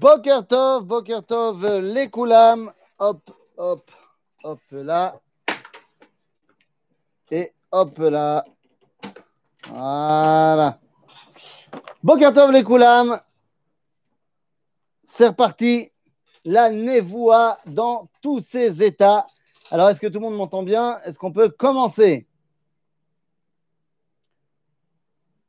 [0.00, 3.20] Boker Tov, Boker Tov, les Koulam, hop,
[3.58, 3.90] hop,
[4.42, 5.20] hop là.
[7.30, 8.46] Et hop là.
[9.68, 10.78] Voilà.
[12.02, 13.20] Boker Tov, les Koulam.
[15.02, 15.92] C'est reparti.
[16.46, 19.26] La névoie dans tous ses états.
[19.70, 20.96] Alors, est-ce que tout le monde m'entend bien?
[21.04, 22.26] Est-ce qu'on peut commencer?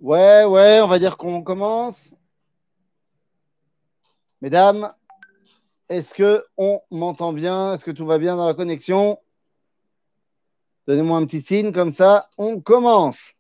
[0.02, 1.95] Ouais, ouais, on va dire qu'on commence.
[4.41, 4.93] Mesdames,
[5.88, 9.19] est-ce que on m'entend bien Est-ce que tout va bien dans la connexion
[10.87, 12.29] Donnez-moi un petit signe comme ça.
[12.38, 13.33] On commence.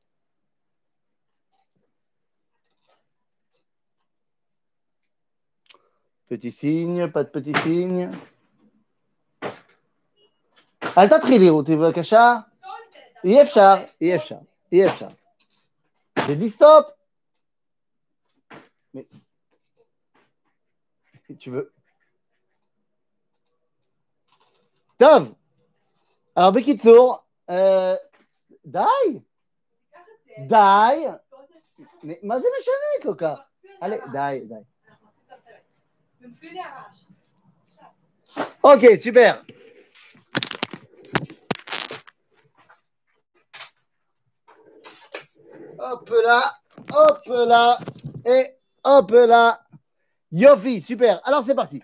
[6.28, 8.10] Petit signe, pas de petit signe.
[10.98, 12.38] אל תתחילי רותי בבקשה.
[13.24, 14.38] אי אפשר, אי אפשר,
[14.72, 15.08] אי אפשר.
[16.26, 16.86] J'ai dit stop.
[18.94, 19.20] Mais si
[21.38, 21.72] tu veux.
[24.98, 25.34] Tov.
[26.34, 27.96] Alors, Bekitsour, euh,
[28.64, 29.20] די.
[30.48, 31.06] די.
[32.22, 33.38] מה זה משנה כל כך?
[33.80, 34.62] allez, די, די.
[38.62, 39.44] Ok, super.
[45.78, 46.42] Hop là,
[46.90, 47.78] hop là,
[48.24, 49.62] et hop là.
[50.31, 51.21] Yofi, super.
[51.25, 51.81] Alors c'est parti.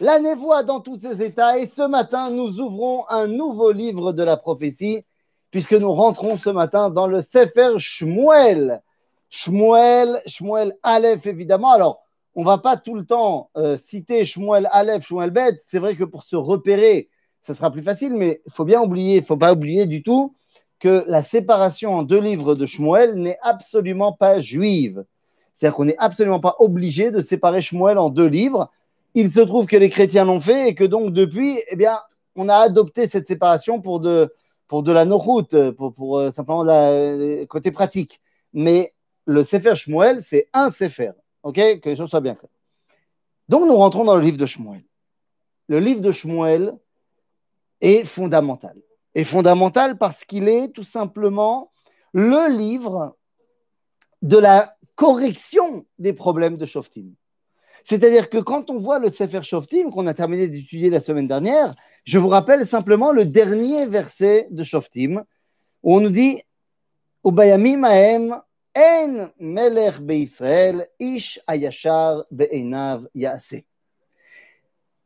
[0.00, 1.58] La névoie dans tous ses états.
[1.58, 5.04] Et ce matin, nous ouvrons un nouveau livre de la prophétie,
[5.50, 8.82] puisque nous rentrons ce matin dans le Sefer Shmuel.
[9.30, 11.70] Shmuel, Shmuel Aleph, évidemment.
[11.70, 12.02] Alors,
[12.34, 15.56] on va pas tout le temps euh, citer Shmuel Aleph, Shmuel Bet.
[15.66, 17.08] C'est vrai que pour se repérer,
[17.42, 20.34] ça sera plus facile, mais il faut bien oublier, il faut pas oublier du tout
[20.78, 25.04] que la séparation en deux livres de Shmuel n'est absolument pas juive.
[25.56, 28.70] C'est-à-dire qu'on n'est absolument pas obligé de séparer Shmuel en deux livres.
[29.14, 31.98] Il se trouve que les chrétiens l'ont fait et que donc depuis, eh bien,
[32.36, 34.30] on a adopté cette séparation pour de,
[34.70, 38.20] la no-route, pour, euh, simplement le côté pratique.
[38.52, 38.92] Mais
[39.24, 41.12] le Sefer Shmuel, c'est un Sefer.
[41.42, 41.56] OK?
[41.80, 42.50] Que les choses soient bien claires.
[43.48, 44.84] Donc nous rentrons dans le livre de Shmuel.
[45.68, 46.74] Le livre de Shmuel
[47.80, 48.76] est fondamental
[49.16, 51.72] est fondamental parce qu'il est tout simplement
[52.12, 53.16] le livre
[54.20, 57.12] de la correction des problèmes de Shoftim.
[57.84, 61.76] C'est-à-dire que quand on voit le Sefer Shoftim qu'on a terminé d'étudier la semaine dernière,
[62.04, 65.22] je vous rappelle simplement le dernier verset de Shoftim
[65.84, 66.42] où on nous dit
[67.24, 68.40] Ubayamim ahem
[68.76, 73.64] en melech be'Israel ish ayashar be'einav ya'aseh.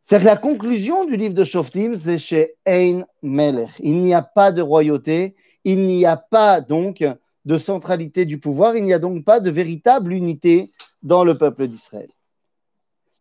[0.05, 3.71] C'est-à-dire que la conclusion du livre de Shoftim, c'est chez Ein Melech.
[3.79, 7.05] Il n'y a pas de royauté, il n'y a pas donc
[7.45, 10.71] de centralité du pouvoir, il n'y a donc pas de véritable unité
[11.03, 12.11] dans le peuple d'Israël.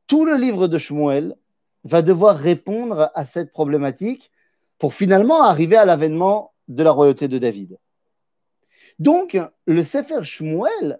[0.07, 1.35] Tout le livre de Shmuel
[1.84, 4.31] va devoir répondre à cette problématique
[4.78, 7.78] pour finalement arriver à l'avènement de la royauté de David.
[8.97, 11.00] Donc, le Sefer Shmuel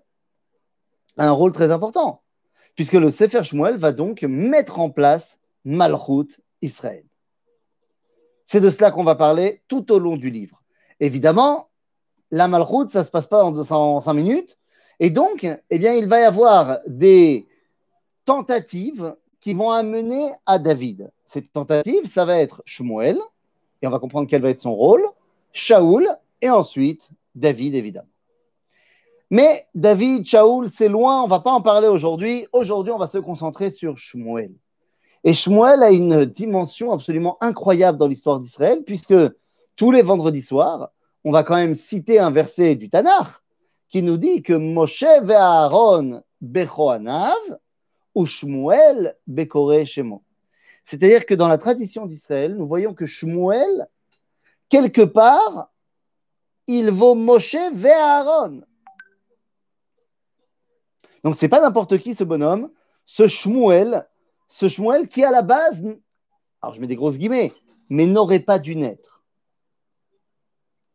[1.18, 2.22] a un rôle très important,
[2.76, 7.04] puisque le Sefer Shmuel va donc mettre en place Malchut Israël.
[8.46, 10.64] C'est de cela qu'on va parler tout au long du livre.
[11.00, 11.69] Évidemment,
[12.32, 14.58] la Malchut, ça ne se passe pas en, cinq minutes.
[15.00, 17.48] Et donc, eh bien, il va y avoir des
[18.26, 21.12] tentatives qui vont amener à David.
[21.26, 23.18] Ces tentatives, ça va être Shmuel,
[23.82, 25.06] et on va comprendre quel va être son rôle,
[25.54, 26.08] Shaoul,
[26.42, 28.08] et ensuite David, évidemment.
[29.32, 32.48] Mais David, Shaoul, c'est loin, on ne va pas en parler aujourd'hui.
[32.52, 34.52] Aujourd'hui, on va se concentrer sur Shmuel.
[35.24, 39.16] Et Shmuel a une dimension absolument incroyable dans l'histoire d'Israël, puisque
[39.76, 40.92] tous les vendredis soirs,
[41.24, 43.28] on va quand même citer un verset du Tanakh
[43.90, 47.60] qui nous dit que Moshe ve Aaron bechoanav
[48.16, 50.24] ou Shmuel bekore shemo.
[50.84, 53.88] C'est-à-dire que dans la tradition d'Israël, nous voyons que Shmuel,
[54.70, 55.72] quelque part,
[56.68, 58.62] il vaut Moshe ve Aaron.
[61.24, 62.72] Donc, ce n'est pas n'importe qui ce bonhomme.
[63.06, 64.08] Ce Shmuel,
[64.48, 65.84] ce Shmuel qui, à la base,
[66.62, 67.52] alors je mets des grosses guillemets,
[67.90, 69.19] mais n'aurait pas dû naître.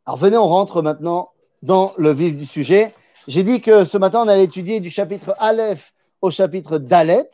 [0.06, 1.30] Alors venez, on rentre maintenant
[1.62, 2.94] dans le vif du sujet.
[3.28, 7.30] J'ai dit que ce matin, on allait étudier du chapitre Aleph au chapitre Dalet.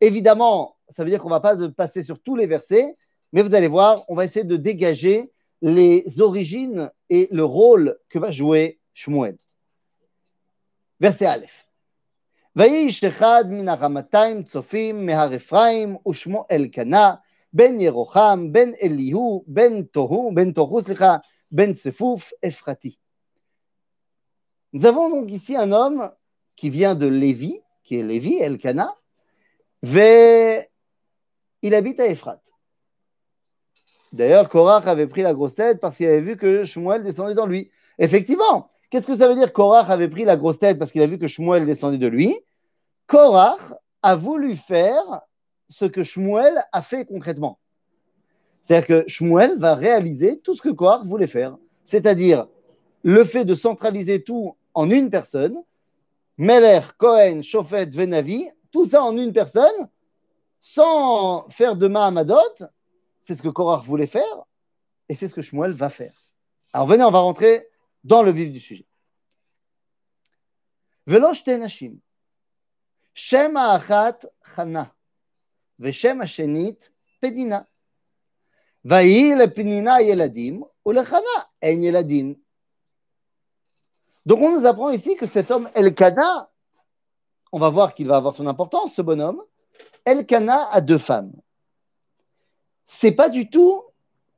[0.00, 2.96] Évidemment, ça veut dire qu'on ne va pas passer sur tous les versets,
[3.32, 8.18] mais vous allez voir, on va essayer de dégager les origines et le rôle que
[8.18, 9.36] va jouer Shmuel.
[11.00, 11.64] Verset Aleph.
[12.56, 17.14] ואיש אחד מן הרמתיים צופים מהר אפרים ושמו אלקנה
[17.52, 21.16] בן ירוחם בן אליהו בן תוהו בן תוהו סליחה
[21.51, 22.99] ben Sefouf Efrati.
[24.73, 26.11] Nous avons donc ici un homme
[26.55, 28.95] qui vient de Lévi, qui est Lévi, Elkana,
[29.83, 30.69] et
[31.61, 32.41] il habite à Ephrat.
[34.11, 37.45] D'ailleurs, Korach avait pris la grosse tête parce qu'il avait vu que Shmuel descendait dans
[37.45, 37.71] lui.
[37.97, 41.07] Effectivement, qu'est-ce que ça veut dire Korach avait pris la grosse tête parce qu'il a
[41.07, 42.35] vu que Shmuel descendait de lui?
[43.07, 45.21] Korach a voulu faire
[45.69, 47.58] ce que Shmuel a fait concrètement.
[48.69, 51.57] C'est-à-dire que Shmuel va réaliser tout ce que Korach voulait faire.
[51.85, 52.47] C'est-à-dire
[53.01, 55.63] le fait de centraliser tout en une personne,
[56.37, 59.89] Meller, Cohen, Shofet, Venavi, tout ça en une personne,
[60.59, 62.67] sans faire de Mahamadot,
[63.25, 64.45] c'est ce que Korach voulait faire
[65.07, 66.13] et c'est ce que Shmuel va faire.
[66.71, 67.67] Alors venez, on va rentrer
[68.03, 68.85] dans le vif du sujet.
[71.07, 71.97] Velosh tenashim.
[73.15, 74.19] Shem ha'achat
[74.55, 74.93] chana.
[75.79, 76.77] Veshem ha'shenit
[77.19, 77.65] pedina.
[78.83, 78.99] Donc
[84.39, 86.49] on nous apprend ici que cet homme Elkana,
[87.51, 89.41] on va voir qu'il va avoir son importance, ce bonhomme.
[90.05, 91.33] Elkana a deux femmes
[92.89, 93.83] c'est pas du tout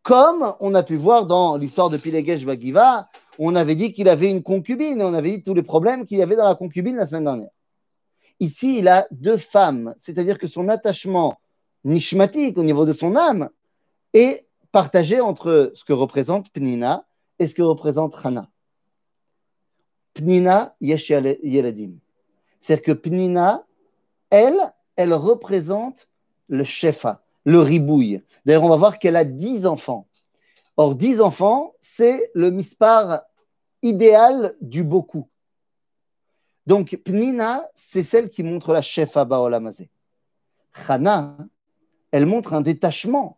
[0.03, 3.07] comme on a pu voir dans l'histoire de Pilegesh Bagiva,
[3.39, 6.17] on avait dit qu'il avait une concubine, et on avait dit tous les problèmes qu'il
[6.17, 7.51] y avait dans la concubine la semaine dernière.
[8.39, 11.39] Ici, il a deux femmes, c'est-à-dire que son attachement
[11.83, 13.49] nishmatique au niveau de son âme
[14.13, 17.05] est partagé entre ce que représente Pnina
[17.39, 18.49] et ce que représente Hana.
[20.13, 21.93] Pnina Yesh Yeladim.
[22.59, 23.65] C'est-à-dire que Pnina,
[24.29, 26.09] elle, elle représente
[26.47, 28.21] le Shefa, le ribouille.
[28.45, 30.07] D'ailleurs, on va voir qu'elle a 10 enfants.
[30.77, 33.23] Or, 10 enfants, c'est le mispar
[33.81, 35.27] idéal du beaucoup.
[36.67, 39.89] Donc, Pnina, c'est celle qui montre la chef à Olamazé.
[40.85, 41.37] Chana,
[42.11, 43.37] elle montre un détachement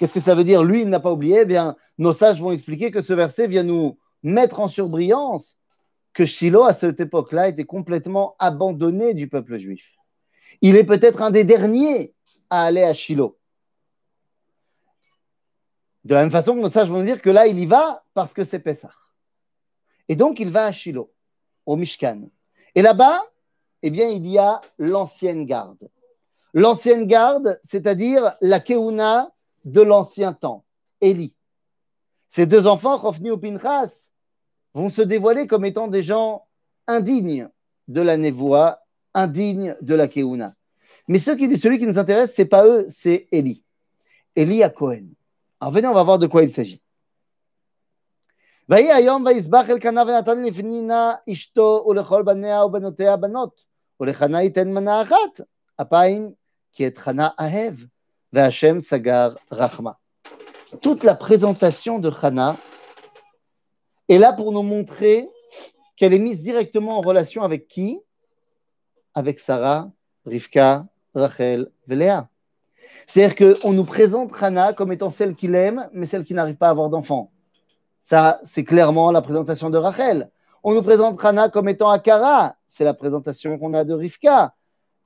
[0.00, 0.64] Qu'est-ce que ça veut dire?
[0.64, 1.40] Lui, il n'a pas oublié.
[1.42, 5.58] Eh bien, nos sages vont expliquer que ce verset vient nous mettre en surbrillance
[6.14, 9.84] que Shiloh, à cette époque-là, était complètement abandonné du peuple juif.
[10.62, 12.14] Il est peut-être un des derniers
[12.48, 13.36] à aller à Shiloh.
[16.04, 18.32] De la même façon que nos sages vont dire que là, il y va parce
[18.32, 18.94] que c'est Pessah.
[20.08, 21.12] Et donc, il va à Shiloh,
[21.66, 22.22] au Mishkan.
[22.74, 23.22] Et là-bas,
[23.82, 25.90] eh bien, il y a l'ancienne garde.
[26.54, 29.30] L'ancienne garde, c'est-à-dire la Keuna
[29.65, 30.63] de l'ancien temps,
[31.01, 31.35] Élie.
[32.29, 34.09] Ces deux enfants, Chofni et Pinchas,
[34.73, 36.45] vont se dévoiler comme étant des gens
[36.87, 37.49] indignes
[37.87, 38.79] de la névoie,
[39.13, 40.53] indignes de la Keuna.
[41.07, 43.63] Mais qui, celui qui nous intéresse, ce n'est pas eux, c'est Élie.
[44.35, 45.07] Élie à Cohen.
[45.59, 46.81] Alors venez, on va voir de quoi il s'agit.
[48.69, 53.63] ויהי היום ויסבח אלקנה ונתן לפנינה אשתו ולכל בניה ובנותיה בנות,
[53.99, 55.41] ולחנה ייתן מנה אחת,
[55.81, 56.31] אפיים
[56.73, 57.75] כי את חנה אהב,
[58.32, 59.98] Vachem Sagar Rachma.
[60.80, 62.54] Toute la présentation de Hannah
[64.08, 65.28] est là pour nous montrer
[65.96, 68.00] qu'elle est mise directement en relation avec qui?
[69.14, 69.90] Avec Sarah,
[70.26, 72.28] Rivka, Rachel, Véléa.
[73.08, 76.68] C'est-à-dire qu'on nous présente Hannah comme étant celle qu'il aime, mais celle qui n'arrive pas
[76.68, 77.32] à avoir d'enfant.
[78.04, 80.30] Ça, c'est clairement la présentation de Rachel.
[80.62, 84.54] On nous présente Hannah comme étant Akara, c'est la présentation qu'on a de Rivka.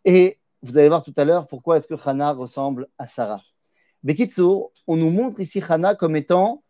[0.04, 3.42] Et vous allez voir tout à l'heure pourquoi est-ce que Hana ressemble à Sarah.
[4.02, 6.62] Bekitsour, on nous montre ici Hana comme étant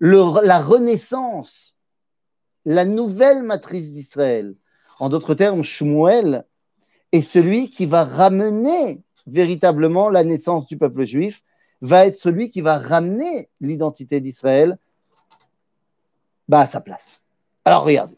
[0.00, 1.74] la renaissance,
[2.66, 4.54] la nouvelle matrice d'Israël.
[5.00, 6.44] En d'autres termes, Shmuel
[7.12, 11.42] est celui qui va ramener véritablement la naissance du peuple juif,
[11.80, 14.78] va être celui qui va ramener l'identité d'Israël
[16.48, 17.22] bah, à sa place.
[17.64, 18.17] Alors regardez.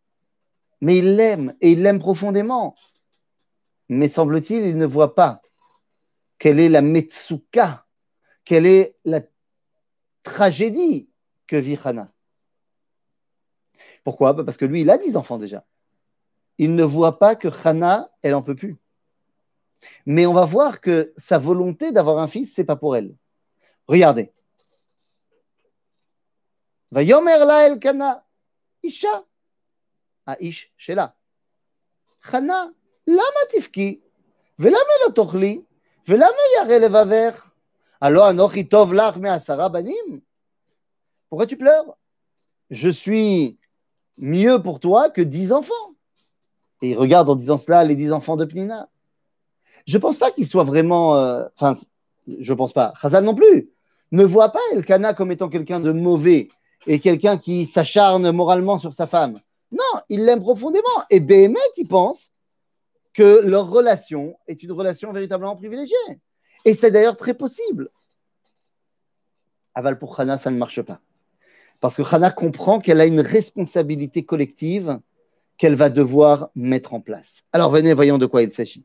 [0.81, 2.75] mais il l'aime et il l'aime profondément.
[3.89, 5.41] Mais semble-t-il, il ne voit pas
[6.39, 7.85] quelle est la metsuka,
[8.43, 9.21] quelle est la
[10.23, 11.07] tragédie
[11.45, 12.11] que vit Hana.
[14.03, 14.33] Pourquoi?
[14.33, 15.65] Bah, parce que lui, il a dix enfants déjà.
[16.57, 18.77] Il ne voit pas que Hana, elle en peut plus.
[20.05, 23.15] Mais on va voir que sa volonté d'avoir un fils, ce n'est pas pour elle.
[23.87, 24.31] Regardez.
[26.91, 28.25] Vayomer la el kana,
[28.83, 29.25] Isha,
[30.30, 31.06] האיש שלה,
[32.22, 32.66] חנה,
[33.06, 34.00] למה תבכי?
[34.58, 35.60] ולמה לא תאכלי?
[36.08, 37.50] ולמה ירא לבבך?
[38.02, 40.20] הלא אנוכי טוב לך מעשרה בנים?
[41.30, 41.96] Pourquoi tu pleures
[42.70, 43.58] Je suis
[44.18, 45.88] mieux pour toi que dix enfants.
[46.82, 48.88] Et il regarde en disant cela les dix enfants de Pnina.
[49.86, 51.16] Je ne pense pas qu'il soit vraiment.
[51.16, 51.76] euh, Enfin,
[52.26, 52.92] je ne pense pas.
[53.00, 53.70] Chazal non plus.
[54.12, 56.48] Ne voit pas Elkana comme étant quelqu'un de mauvais
[56.86, 59.40] et quelqu'un qui s'acharne moralement sur sa femme.
[59.72, 60.98] Non, il l'aime profondément.
[61.10, 62.32] Et Béhémet, il pense
[63.12, 66.20] que leur relation est une relation véritablement privilégiée.
[66.64, 67.88] Et c'est d'ailleurs très possible.
[69.74, 71.00] Aval pour Hana, ça ne marche pas.
[71.80, 75.00] Parce que Hana comprend qu'elle a une responsabilité collective
[75.58, 77.42] qu'elle va devoir mettre en place.
[77.52, 78.84] Alors venez, voyons de quoi il s'agit.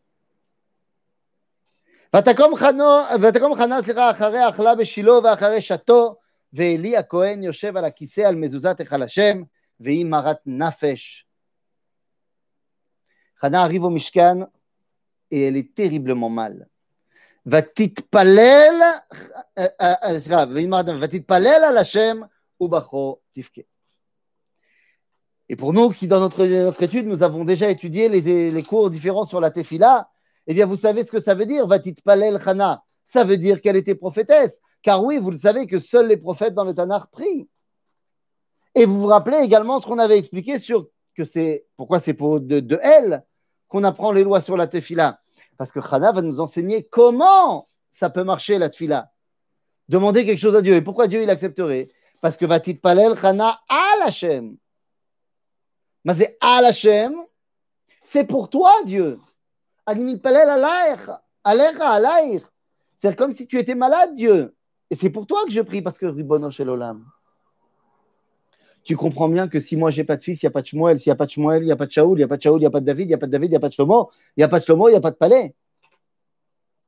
[2.16, 6.16] ותקום חנו- ותקום חנה, סליחה, אחרי אכלה בשילה ואחרי שתו,
[6.54, 9.44] ואלי הכהן יושב על הכיסא על מזוזת היכל השם,
[9.81, 11.27] Veimarat Nafesh.
[13.41, 14.49] Hannah arrive au Mishkan
[15.31, 16.69] et elle est terriblement mal.
[17.45, 18.83] Vatit Palel,
[25.49, 28.91] Et pour nous qui, dans notre, notre étude, nous avons déjà étudié les, les cours
[28.91, 30.11] différents sur la Tefila,
[30.49, 32.83] eh bien, vous savez ce que ça veut dire, Vatit Palel Hana.
[33.05, 34.61] Ça veut dire qu'elle était prophétesse.
[34.83, 37.49] Car oui, vous le savez que seuls les prophètes dans le Tanakh prient.
[38.77, 42.41] Et vous vous rappelez également ce qu'on avait expliqué sur que c'est pourquoi c'est pour
[42.41, 43.25] de, elle
[43.69, 45.19] qu'on apprend les lois sur la tefila.
[45.57, 49.11] Parce que Chana va nous enseigner comment ça peut marcher la tefila.
[49.89, 50.75] Demander quelque chose à Dieu.
[50.75, 51.87] Et pourquoi Dieu il accepterait?
[52.21, 54.59] Parce que Vatit Palel Chana al Hashem.
[56.05, 57.15] Mais c'est al Hashem,
[58.05, 59.19] c'est pour toi Dieu.
[59.87, 61.01] Animit Palel alaych,
[61.45, 62.47] alecha.
[62.99, 64.55] C'est comme si tu étais malade Dieu.
[64.91, 67.07] Et c'est pour toi que je prie parce que Ribono Shel Olam
[68.87, 70.67] tu comprends bien que si moi j'ai pas de fils, il n'y a pas de
[70.69, 72.25] Shmuel, s'il n'y a pas de Shmuel, il n'y a pas de Shaoul, il n'y
[72.25, 73.33] a pas de Shaoul, il n'y a pas de David, il n'y a pas de
[73.33, 74.97] David, il n'y a pas de Shlomo, il n'y a pas de Shlomo, il n'y
[74.97, 75.57] a pas de palais.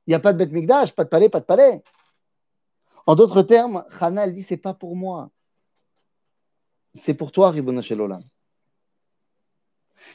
[0.07, 1.83] Il n'y a pas de Beth Mikdash, pas de palais, pas de palais.
[3.05, 5.31] En d'autres termes, Hana, elle dit c'est pas pour moi.
[6.95, 8.23] C'est pour toi, Ribona Shelolam.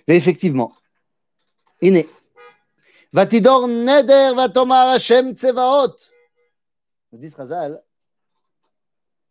[0.07, 0.71] Et effectivement,
[1.81, 2.07] Iné.
[3.11, 5.97] Vatidor neder vatomar Hashem tsevaot.
[7.11, 7.33] Dit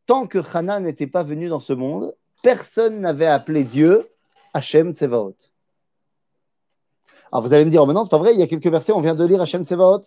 [0.05, 4.03] tant que Hana n'était pas venue dans ce monde, personne n'avait appelé Dieu
[4.53, 5.37] Hachem Tsevaot.
[7.31, 8.93] Alors vous allez me dire, oh, non, c'est pas vrai, il y a quelques versets,
[8.93, 10.03] on vient de lire Hachem Tsevaot.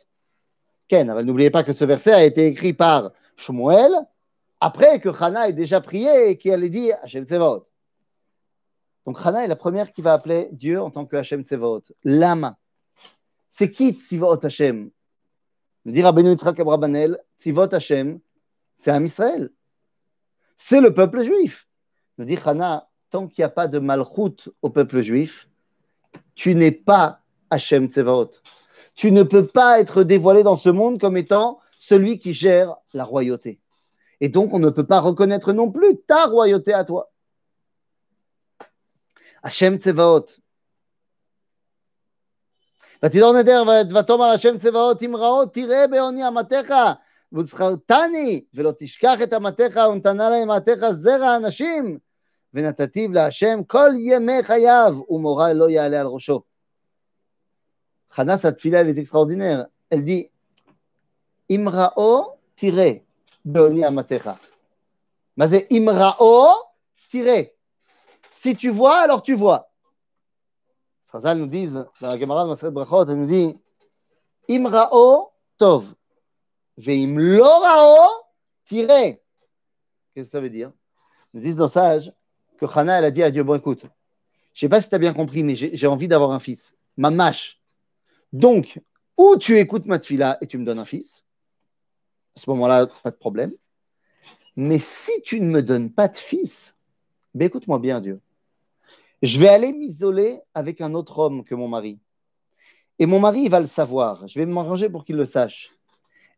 [0.87, 3.91] Ken, n'oubliez pas que ce verset a été écrit par Shmuel,
[4.59, 7.67] après que Hana ait déjà prié et qu'elle ait dit Hachem Tsevaot.
[9.05, 11.83] Donc Hana est la première qui va appeler Dieu en tant que Hachem Tsevaot.
[12.03, 12.57] Lama.
[13.49, 14.91] C'est qui Tzivot Hashem
[15.85, 18.19] Me dit Rabbeinu Yitzhak Abrabanel, Tzivot Hashem,
[18.73, 19.49] c'est un Israël.
[20.57, 21.67] C'est le peuple juif.
[22.18, 25.48] Me dit Hana, tant qu'il n'y a pas de malchut au peuple juif,
[26.34, 28.30] tu n'es pas Hashem Tzevaot.
[28.94, 33.04] Tu ne peux pas être dévoilé dans ce monde comme étant celui qui gère la
[33.04, 33.60] royauté.
[34.20, 37.10] Et donc, on ne peut pas reconnaître non plus ta royauté à toi.
[39.42, 40.26] Hashem Tzevaot.
[43.04, 43.62] ותדור נדר
[44.00, 46.74] ותאמר השם צבאות אמראות תראה בעוני אמתך
[47.32, 51.98] וזכרתני ולא תשכח את אמתך ונתנה להם אמתך זרע אנשים
[52.54, 56.42] ונתתיו להשם כל ימי חייו ומורה לא יעלה על ראשו.
[58.12, 59.66] חנה sa tefila elle est extraordinaire.
[59.90, 60.28] Elle dit
[61.50, 62.92] אמראו תראה
[63.44, 64.30] בעוני אמתך.
[65.36, 66.52] מה זה אמראו
[67.10, 67.42] תראה.
[68.42, 69.70] Si tu vois, alors tu vois.
[71.12, 73.54] Chazal nous disent, dans la Gemara de Masret Brachot, elle nous dit
[74.48, 75.84] Im ra'o tov,
[76.78, 78.08] ve'im lo ra'o
[78.64, 79.22] tiré.
[80.14, 80.72] Qu'est-ce que ça veut dire
[81.34, 82.12] Ils nous disent dans Sage
[82.57, 83.85] que Chana, elle a dit à Dieu Bon, écoute,
[84.53, 86.73] je sais pas si tu as bien compris, mais j'ai envie d'avoir un fils.
[86.97, 87.59] Mamash.
[88.33, 88.79] Donc,
[89.17, 91.23] ou tu écoutes ma tefila et tu me donnes un fils,
[92.35, 93.53] à ce moment-là, pas de problème.
[94.55, 96.75] Mais si tu ne me donnes pas de fils,
[97.33, 98.21] ben écoute-moi bien, Dieu
[99.21, 101.99] je vais aller m'isoler avec un autre homme que mon mari.
[102.99, 104.27] Et mon mari, il va le savoir.
[104.27, 105.69] Je vais m'arranger pour qu'il le sache.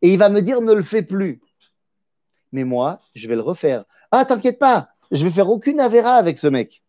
[0.02, 1.42] Et il va me dire ne le fais plus.
[2.52, 3.84] Mais moi, je vais le refaire.
[4.12, 6.84] Ah, t'inquiète pas, je vais faire aucune avéra avec ce mec.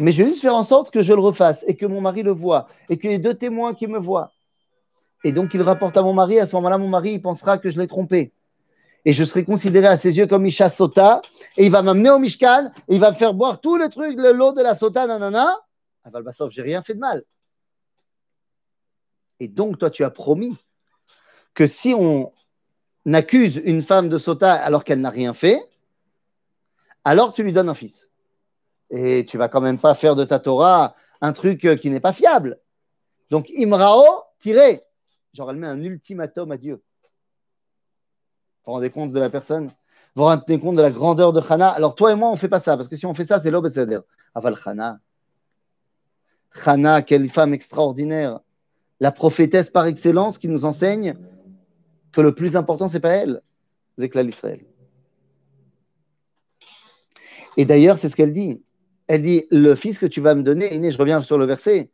[0.00, 2.22] Mais je vais juste faire en sorte que je le refasse et que mon mari
[2.22, 4.32] le voit et qu'il y ait deux témoins qui me voient.
[5.24, 6.40] Et donc, il rapporte à mon mari.
[6.40, 8.32] À ce moment-là, mon mari, il pensera que je l'ai trompé
[9.04, 11.22] et je serai considéré à ses yeux comme Isha Sota,
[11.56, 14.16] et il va m'amener au Mishkan, et il va me faire boire tout le truc,
[14.16, 15.58] le lot de la Sota, nanana.
[16.04, 17.22] À Valbassov, j'ai rien fait de mal.
[19.40, 20.56] Et donc, toi, tu as promis
[21.54, 22.32] que si on
[23.12, 25.60] accuse une femme de Sota alors qu'elle n'a rien fait,
[27.04, 28.08] alors tu lui donnes un fils.
[28.90, 32.00] Et tu vas quand même pas faire de ta Torah un truc euh, qui n'est
[32.00, 32.58] pas fiable.
[33.30, 34.04] Donc, Imrao,
[34.38, 34.80] tiré.
[35.32, 36.74] Genre, elle met un ultimatum à Dieu.
[36.74, 39.66] Vous vous rendez compte de la personne?
[39.66, 39.72] Vous
[40.16, 42.48] vous rendez compte de la grandeur de Hana Alors, toi et moi, on ne fait
[42.48, 43.98] pas ça, parce que si on fait ça, c'est l'obécéder.
[44.34, 45.00] Aval Hana.
[46.66, 48.40] Hana, quelle femme extraordinaire.
[49.00, 51.16] La prophétesse par excellence qui nous enseigne
[52.12, 53.42] que le plus important, ce n'est pas elle,
[53.96, 54.60] c'est l'Israël.
[57.56, 58.62] Et d'ailleurs, c'est ce qu'elle dit.
[59.06, 61.90] Elle dit Le fils que tu vas me donner, je reviens sur le verset.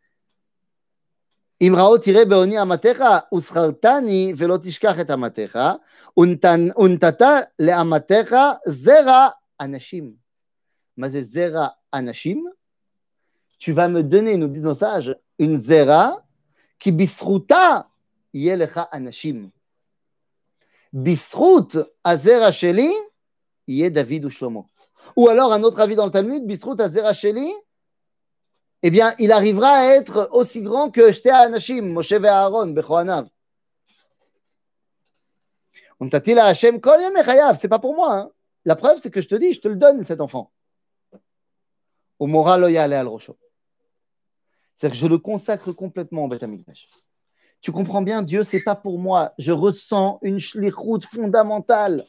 [1.60, 5.80] Imrao tire beoni amatecha, uschartani velo tishkach et amatecha,
[6.16, 10.16] untata le amatecha zera anashim.
[10.96, 12.44] Mais zera anashim,
[13.58, 16.24] tu vas me donner, nous disons sages, une zera
[16.78, 17.88] qui bisruta
[18.32, 19.50] yelecha anashim.
[20.92, 22.92] Bisrut azera sheli,
[23.66, 24.66] yé David ou Shlomo.
[25.16, 27.52] Ou alors, un autre avis dans le Talmud, Bisrut Azeracheli,
[28.82, 33.28] eh bien, il arrivera à être aussi grand que Shtea Anashim, Moshe et Aaron, Bechoanav.
[36.00, 36.80] On t'a dit à Hachem,
[37.60, 38.14] c'est pas pour moi.
[38.14, 38.30] Hein.
[38.64, 40.52] La preuve, c'est que je te dis, je te le donne, cet enfant.
[42.18, 43.36] Au moral, al Rosho.
[44.76, 46.44] C'est-à-dire que je le consacre complètement au Beth
[47.60, 49.32] Tu comprends bien, Dieu, c'est pas pour moi.
[49.38, 52.04] Je ressens une shlichut fondamentale.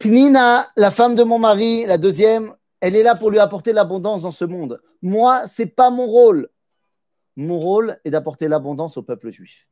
[0.00, 4.22] Pnina, la femme de mon mari, la deuxième, elle est là pour lui apporter l'abondance
[4.22, 4.80] dans ce monde.
[5.02, 6.48] Moi, ce n'est pas mon rôle.
[7.36, 9.66] Mon rôle est d'apporter l'abondance au peuple juif.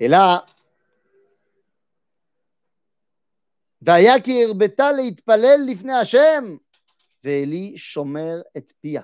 [0.00, 0.46] Et là,
[3.82, 6.56] ויכיר ביתה להתפלל לפני השם,
[7.24, 9.02] ואלי שומר את פיה.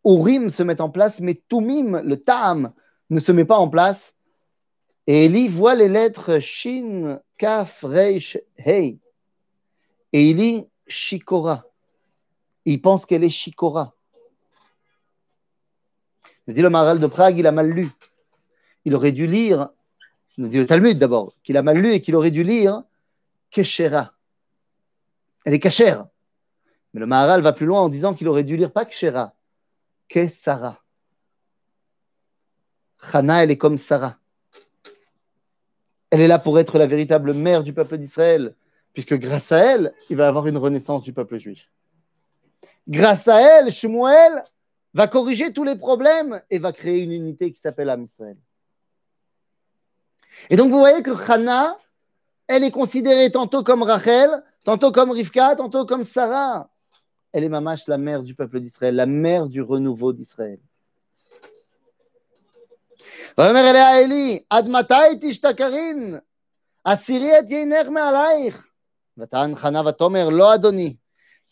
[0.06, 2.74] Urim se met en place, mais Tumim, le Tam,
[3.10, 4.16] ne se met pas en place.
[5.08, 9.00] Et Eli voit les lettres Shin, Kaf, Reish, Hei.
[10.14, 11.66] Et il lit Shikora.
[12.66, 13.94] Il pense qu'elle est Shikora.
[16.48, 17.90] Nous dit le Maral de Prague, il a mal lu.
[18.86, 19.70] Il aurait dû lire,
[20.38, 22.84] nous dit le Talmud d'abord, qu'il a mal lu et qu'il aurait dû lire
[23.50, 24.14] Keshera.
[25.44, 26.06] Elle est cachère.
[26.94, 29.34] Mais le Maharal va plus loin en disant qu'il aurait dû lire pas Keshera,
[30.08, 30.82] Kesara.
[33.12, 34.18] Chana, elle est comme Sarah.
[36.10, 38.56] Elle est là pour être la véritable mère du peuple d'Israël
[38.96, 41.70] puisque grâce à elle, il va avoir une renaissance du peuple juif.
[42.88, 44.44] Grâce à elle, Shmuel
[44.94, 48.38] va corriger tous les problèmes et va créer une unité qui s'appelle Am Israël.
[50.50, 51.78] Et donc vous voyez que Hannah,
[52.48, 56.70] elle est considérée tantôt comme Rachel, tantôt comme Rivka, tantôt comme Sarah.
[57.34, 60.60] Elle est mamash, la mère du peuple d'Israël, la mère du renouveau d'Israël.
[69.18, 70.96] ותען חנה ותאמר לא אדוני,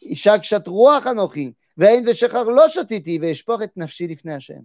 [0.02, 4.60] אישה קשת רוח אנוכי, ואין ושחר לא שתיתי, ואשפוך את נפשי לפני השם.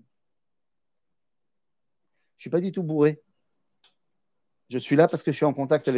[2.38, 3.18] Je pas du tout bourré.
[4.68, 5.88] Je suis là parce que je suis en contact.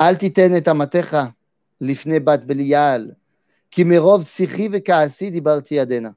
[0.00, 1.16] אל תיתן את אמתך
[1.80, 3.10] לפני בת בליעל,
[3.70, 6.10] כי מרוב שיחי וכעסי דיברתי ידנה.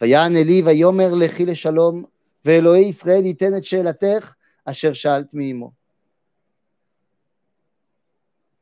[0.00, 2.04] ויען אלי ויאמר לכי לשלום,
[2.45, 4.33] ואלוהי ישראל ייתן את שאלתך
[4.65, 5.71] אשר שאלת מעמו.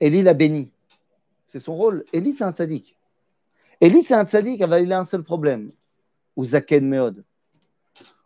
[0.01, 0.71] Élie l'a béni.
[1.47, 2.05] C'est son rôle.
[2.13, 2.95] Élie, c'est un tzaddik.
[3.81, 5.71] Élie, c'est un tzaddik, mais il a un seul problème.
[6.37, 7.23] Ouzaken Meod.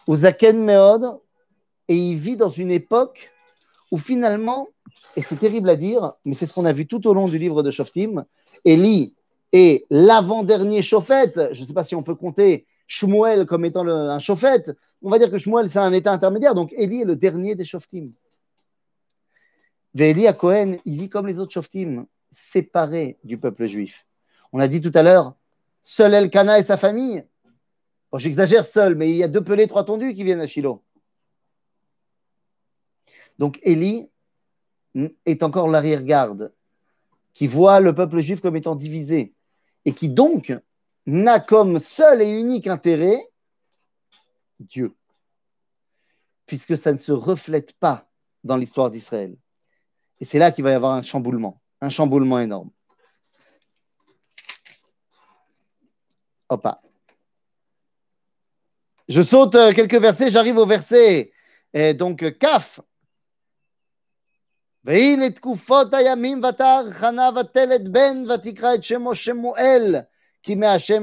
[0.07, 1.19] Ouzaken Meod,
[1.87, 3.31] et il vit dans une époque
[3.91, 4.67] où finalement,
[5.15, 7.37] et c'est terrible à dire, mais c'est ce qu'on a vu tout au long du
[7.37, 8.25] livre de Shoftim,
[8.65, 9.15] Élie
[9.51, 11.53] est l'avant-dernier chauffette.
[11.53, 14.72] Je ne sais pas si on peut compter Shmuel comme étant un chauffette,
[15.02, 16.54] on va dire que Shmuel, c'est un état intermédiaire.
[16.54, 18.06] Donc, Eli est le dernier des shoftim.
[19.96, 24.06] Eli à Cohen, il vit comme les autres shoftim, séparé du peuple juif.
[24.52, 25.34] On a dit tout à l'heure,
[25.82, 27.24] seul Elkana et sa famille.
[28.14, 30.82] J'exagère seul, mais il y a deux pelés, trois tondus qui viennent à Shiloh.
[33.38, 34.08] Donc, Eli
[35.26, 36.54] est encore l'arrière-garde,
[37.34, 39.34] qui voit le peuple juif comme étant divisé,
[39.84, 40.58] et qui donc
[41.07, 43.19] n'a comme seul et unique intérêt
[44.59, 44.95] Dieu.
[46.45, 48.09] puisque ça ne se reflète pas
[48.43, 49.35] dans l'histoire d'Israël.
[50.19, 52.69] Et c'est là qu'il va y avoir un chamboulement, un chamboulement énorme.
[56.49, 56.67] Hop.
[59.07, 61.31] Je saute euh, quelques versets, j'arrive au verset
[61.73, 62.79] et donc Kaf.
[64.85, 69.95] והיא לתקופות הימים ותר חנה ותלת בן ותקרא את שמו שמואל
[70.42, 71.02] כי מהשם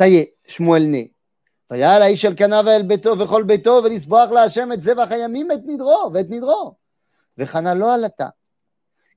[0.00, 0.98] y est, שמואל נה.
[1.70, 6.10] ויעל האיש אל קנה ואל ביתו וכל ביתו ולסבוח להשם את זבח הימים את נדרו
[6.14, 6.74] ואת נדרו.
[7.38, 8.28] וחנה לא עלתה,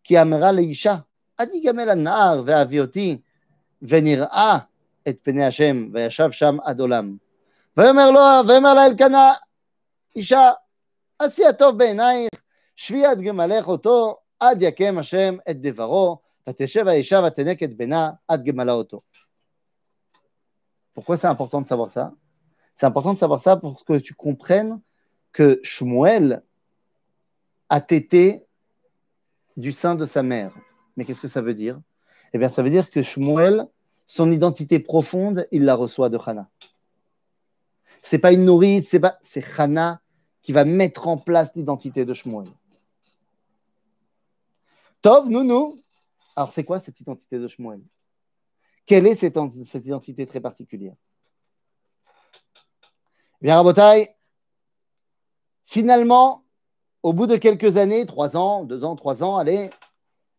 [0.04, 0.96] כי אמרה לאישה,
[1.40, 3.22] אל תיגמל הנער ואבי אותי,
[3.82, 4.58] ונראה
[5.08, 7.18] את פני השם, וישב שם עד עולם.
[7.78, 9.34] ויאמר לו, ויאמר לה אלקנה,
[10.16, 10.52] אישה,
[11.20, 12.30] עשי הטוב בעינייך,
[12.76, 16.18] שבי עד גמלך אותו, עד יקם השם את דברו,
[16.49, 19.01] ותשב האישה ותנק את בנה עד גמלה אותו.
[20.95, 22.13] Pourquoi c'est important de savoir ça
[22.77, 24.81] C'est important de savoir ça pour que tu comprennes
[25.33, 26.43] que Shmuel
[27.71, 28.45] a tété
[29.57, 30.53] du sein de sa mère.
[30.97, 31.81] Mais qu'est-ce que ça veut dire
[32.33, 33.67] Eh bien, ça veut dire que Shmuel,
[34.07, 36.51] son identité profonde, il la reçoit de Hana.
[37.99, 40.03] C'est pas une nourrice, c'est pas, c'est Hana
[40.43, 42.49] qui va mettre en place l'identité de Shmuel.
[45.01, 45.79] Tov, nous, nous.
[46.37, 47.83] Alors, c'est quoi cette identité de Shmuel
[48.87, 50.95] Quelle est cette, cette identité très particulière
[53.41, 54.15] Bien, Rabotai,
[55.67, 56.45] finalement,
[57.03, 59.71] au bout de quelques années, trois ans, deux ans, trois ans, allez,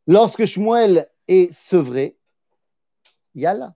[0.07, 2.17] lorsque Shmuel est sevré,
[3.35, 3.69] יאללה.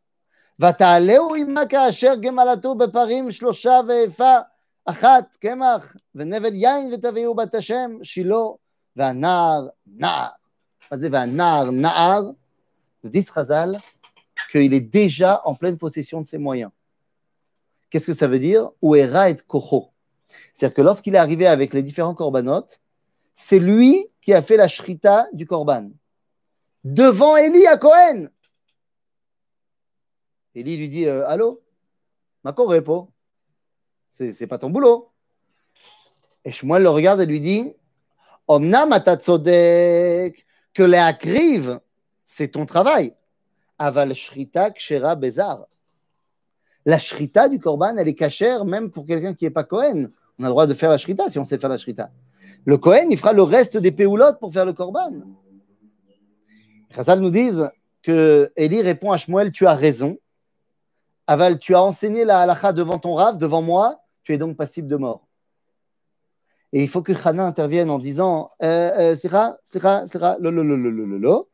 [0.60, 4.38] ותעלהו עמה כאשר גמלתו בפרים שלושה ואיפה
[4.86, 8.46] אחת קמח ונבל יין ותביאו בת השם שילה
[8.96, 10.30] והנער נער.
[10.97, 13.27] Nahar, nous dit
[14.51, 16.71] qu'il est déjà en pleine possession de ses moyens.
[17.91, 18.71] Qu'est-ce que ça veut dire?
[18.83, 19.91] Et Kocho.
[20.53, 22.81] C'est-à-dire que lorsqu'il est arrivé avec les différents corbanotes,
[23.37, 25.91] c'est lui qui a fait la shrita du corban.
[26.85, 28.29] Devant Eli à Cohen.
[30.55, 31.63] Élie lui dit euh, Allô?
[32.45, 33.11] Makorepo,
[34.09, 35.11] c'est pas ton boulot.
[36.45, 37.73] Et Shmuel le regarde et lui dit
[38.49, 41.79] Omna matatzodek, que les akriv,
[42.27, 43.15] c'est ton travail.
[43.79, 45.67] Aval shrita kshera bezar.
[46.85, 50.11] La shrita du korban, elle est cachère même pour quelqu'un qui n'est pas Cohen.
[50.39, 52.11] On a le droit de faire la shrita si on sait faire la shrita.
[52.65, 55.11] Le Cohen, il fera le reste des péoulottes pour faire le korban.
[56.95, 57.71] Chazal nous disent
[58.03, 60.17] que Eli répond à Shmuel Tu as raison.
[61.27, 64.89] Aval, tu as enseigné la halakha devant ton rave, devant moi, tu es donc passible
[64.89, 65.27] de mort.
[66.74, 70.64] Et il faut que Chana intervienne en disant euh, euh, Sira, Sira, Sira, lo, lo,
[70.64, 71.48] lo, lo, lo, lo.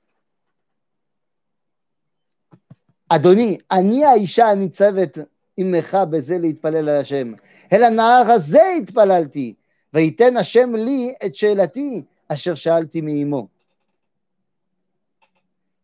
[3.09, 5.17] אדוני, אני האישה הניצבת
[5.57, 7.33] עמך בזה להתפלל על השם.
[7.73, 9.53] אל הנער הזה התפללתי,
[9.93, 13.47] ויתן השם לי את שאלתי אשר שאלתי מאמו.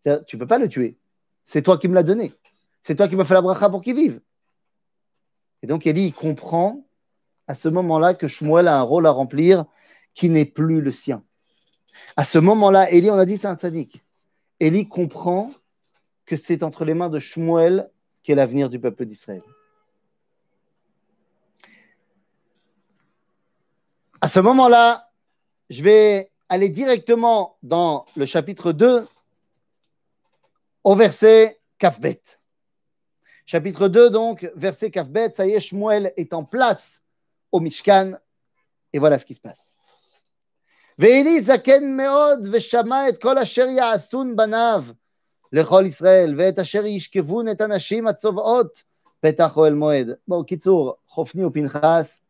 [0.03, 0.95] Tu ne peux pas le tuer.
[1.45, 2.31] C'est toi qui me l'as donné.
[2.83, 4.21] C'est toi qui m'as fait la bracha pour qu'il vive.
[5.61, 6.81] Et donc Élie comprend
[7.46, 9.64] à ce moment-là que Shmuel a un rôle à remplir
[10.14, 11.22] qui n'est plus le sien.
[12.16, 14.02] À ce moment-là, Élie, on a dit c'est un tzaddik.
[14.60, 15.50] Élie comprend
[16.26, 17.90] que c'est entre les mains de Shmuel
[18.22, 19.42] qu'est l'avenir du peuple d'Israël.
[24.20, 25.10] À ce moment-là,
[25.68, 29.06] je vais aller directement dans le chapitre 2
[30.84, 32.22] au verset Kafbet.
[33.44, 37.03] Chapitre 2, donc, verset Kafbet, ça y est, Shmuel est en place
[37.53, 38.13] au Mishkan,
[38.93, 39.75] et voilà ce qui se passe.
[40.99, 44.85] ואלי זקן מאוד ושמע את כל אשר יעשון בניו
[45.51, 48.83] לכל ישראל ואת אשר ישכבון את הנשים הצובעות
[49.19, 50.07] פתח אוהל מועד.
[50.27, 52.21] בואו, קיצור, חופני ופנחס,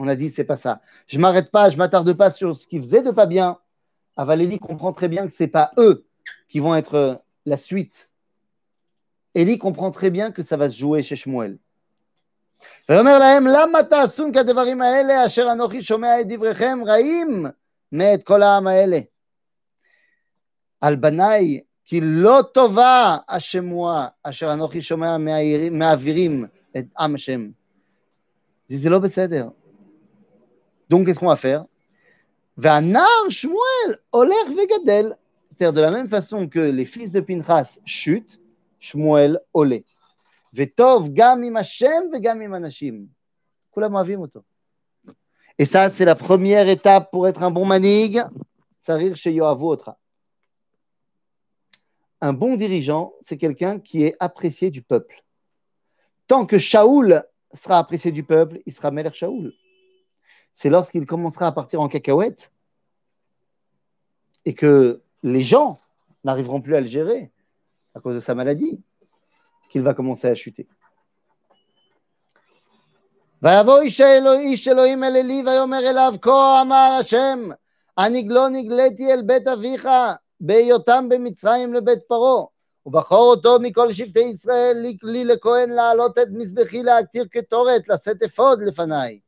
[0.00, 0.80] on a dit c'est pas ça.
[1.06, 3.58] Je m'arrête pas, je m'attarde pas sur ce qu'ils faisaient de pas bien.
[4.16, 6.04] Avalélie comprend très bien que c'est pas eux
[6.46, 8.08] qui vont être la suite
[9.34, 11.58] Élie comprend très bien que ça va se jouer chez Shmuel.
[12.89, 17.45] ויאמר להם, למה תעשון כדברים האלה, אשר אנוכי שומע את דבריכם רעים
[17.91, 18.99] מאת כל העם האלה?
[20.81, 25.17] על בניי, כי לא טובה השמועה, אשר אנוכי שומע
[25.71, 26.45] מעבירים
[26.77, 27.49] את עם השם.
[28.67, 29.49] זה לא בסדר.
[30.93, 31.63] Qu'on va faire
[32.57, 35.11] והנער שמואל הולך וגדל.
[35.49, 37.79] C'est-à-dire, de la même façon que les fils de Pinchas.
[45.57, 48.21] Et ça, c'est la première étape pour être un bon manig.
[52.21, 55.23] Un bon dirigeant, c'est quelqu'un qui est apprécié du peuple.
[56.27, 59.53] Tant que Shaoul sera apprécié du peuple, il sera Melech Shaoul.
[60.53, 62.51] C'est lorsqu'il commencera à partir en cacahuète
[64.45, 65.79] et que les gens
[66.23, 67.31] n'arriveront plus à le gérer
[67.95, 68.81] à cause de sa maladie
[69.73, 70.67] qu'il va commencer à chuter.
[73.41, 73.79] ויבוא
[74.23, 74.31] לא
[80.39, 82.43] בהיותם במצרים לבית פרעה
[82.85, 89.19] ובחור אותו מכל שבטי ישראל לי לכהן להעלות את מזבחי להקטיר קטורת לשאת אפוד לפניי.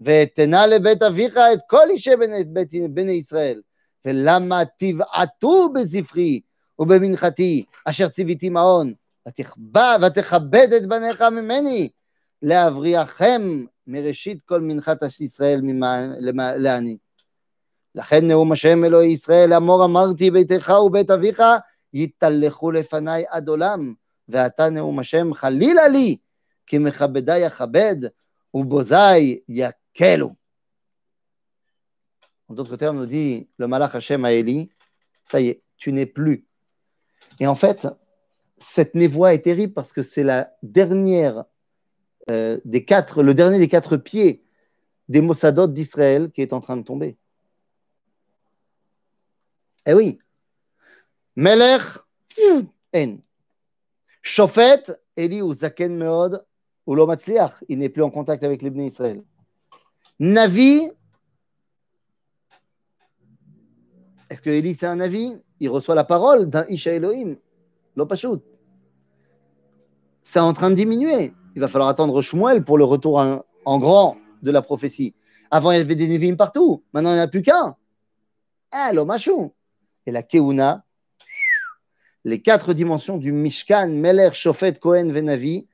[0.00, 2.44] ואתנה לבית אביך את כל אישי בני,
[2.88, 3.60] בני ישראל.
[4.04, 6.40] ולמה תבעטו בזבחי
[6.78, 8.94] ובמנחתי אשר ציוויתי מעון
[9.28, 11.88] ותכבד, ותכבד את בניך ממני
[12.42, 15.60] להבריחם מראשית כל מנחת ישראל
[16.56, 16.96] לעני.
[17.94, 21.42] לכן נאום השם אלוהי ישראל אמור אמרתי ביתך ובית אביך
[21.94, 23.94] יתהלכו לפניי עד עולם
[24.28, 26.16] ואתה נאום השם חלילה לי
[26.66, 27.96] כי מכבדי אכבד
[28.54, 30.34] ובוזי יקלו.
[32.48, 34.70] En d'autres termes, nous dit le malach Hashem à Élie,
[35.24, 36.44] ça y est, tu n'es plus.
[37.40, 37.88] Et en fait,
[38.58, 41.44] cette névoie est terrible parce que c'est la dernière
[42.30, 44.42] euh, des quatre, le dernier des quatre pieds
[45.08, 47.16] des Mossadot d'Israël qui est en train de tomber.
[49.86, 50.18] Eh oui.
[51.36, 51.82] Melech,
[52.94, 53.18] en.
[54.22, 54.82] Shofet,
[55.16, 56.44] Eli ou Zaken Meod,
[56.86, 56.96] ou
[57.68, 59.22] il n'est plus en contact avec les Israël.
[60.18, 60.90] Navi,
[64.30, 65.36] est-ce que Eli c'est un Navi?
[65.60, 67.36] Il reçoit la parole d'un Isha Elohim,
[67.96, 68.40] Lopashut.
[70.22, 71.32] C'est en train de diminuer.
[71.54, 73.18] Il va falloir attendre Shmuel pour le retour
[73.64, 75.14] en, grand de la prophétie.
[75.50, 76.84] Avant, il y avait des Nevim partout.
[76.92, 77.76] Maintenant, il n'y en a plus qu'un.
[78.74, 79.54] Eh, l'Omashou.
[80.04, 80.84] Et la Keuna,
[82.24, 85.66] les quatre dimensions du Mishkan, Meler, Shofet, Kohen, Venavi,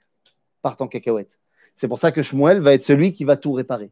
[0.62, 1.38] partent en cacahuète.
[1.74, 3.90] C'est pour ça que Shmuel va être celui qui va tout réparer.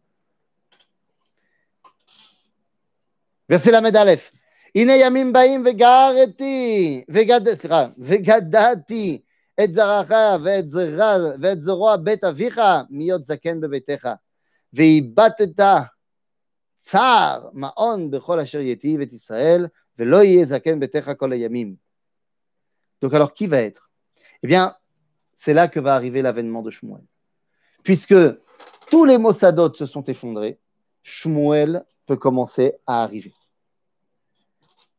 [3.49, 4.33] Verset la Aleph.
[4.76, 9.22] הנה ימים באים וגרתי, וגד, סליחה, וגדעתי
[9.63, 10.12] את זרעך
[10.44, 14.10] ואת, זרע, ואת זרוע בית אביך מיות זקן בביתך,
[14.74, 15.60] ואיבדת
[16.80, 19.68] צער מעון בכל אשר יטיב את ישראל,
[20.00, 21.76] ולא יהיה זקן ביתך כל הימים.
[23.02, 23.86] Donc alors qui va être
[24.44, 24.76] Eh bien,
[25.34, 27.04] c'est là que va arriver l'avènement de Shmuel.
[27.84, 28.15] Puisque
[28.89, 30.60] tous les Mossadot se sont effondrés,
[31.04, 33.34] Shmuel peut commencer à arriver.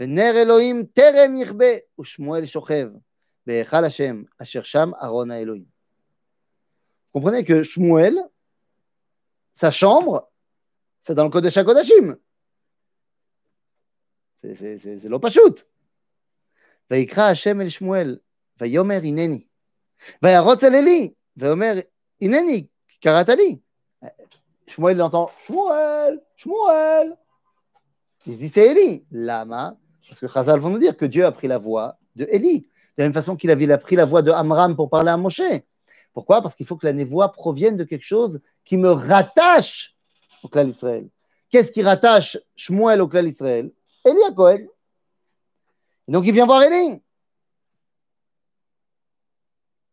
[0.00, 1.66] ונר אלוהים טרם יכבה,
[2.00, 2.88] ושמואל שוכב,
[3.46, 5.78] בהיכל השם, אשר שם ארון האלוהים.
[7.14, 8.16] Comprenez que Shmuel,
[9.54, 10.30] sa chambre,
[11.02, 12.16] c'est dans le Kodesh HaKodashim.
[14.34, 15.64] C'est l'opachut.
[16.90, 18.18] ויקרא השם אל שמואל,
[18.60, 19.44] ויאמר הנני.
[20.22, 21.74] וירוץ אל עלי, ואומר
[22.20, 23.58] הנני, כי קראת לי.
[24.66, 27.16] שמואל entend Shmuel, Shmuel.
[28.26, 29.04] Il dit c'est Élie.
[29.10, 29.74] Lama
[30.08, 32.60] Parce que Chazal vont nous dire que Dieu a pris la voix de Élie.
[32.60, 35.42] De la même façon qu'il avait pris la voix de Amram pour parler à Moshe.
[36.12, 39.94] Pourquoi Parce qu'il faut que la névoie provienne de quelque chose qui me rattache
[40.42, 41.08] au clan Israël.
[41.50, 43.70] Qu'est-ce qui rattache Shmuel au clan Israël
[44.04, 44.66] Élie à Cohen.
[46.08, 47.00] Donc il vient voir Élie.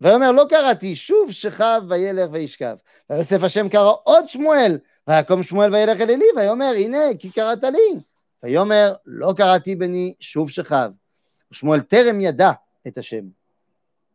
[0.02, 2.76] ויאמר לא קראתי, שוב שכב וילך וישכב.
[3.10, 8.00] ויוסף השם קרא עוד שמואל, ויקום שמואל וילך אל עלי, ויאמר הנה כי קראת לי.
[8.44, 10.92] ויאמר לא קראתי בני שוב שכב.
[11.52, 12.52] ושמואל טרם ידע
[12.88, 13.26] את השם.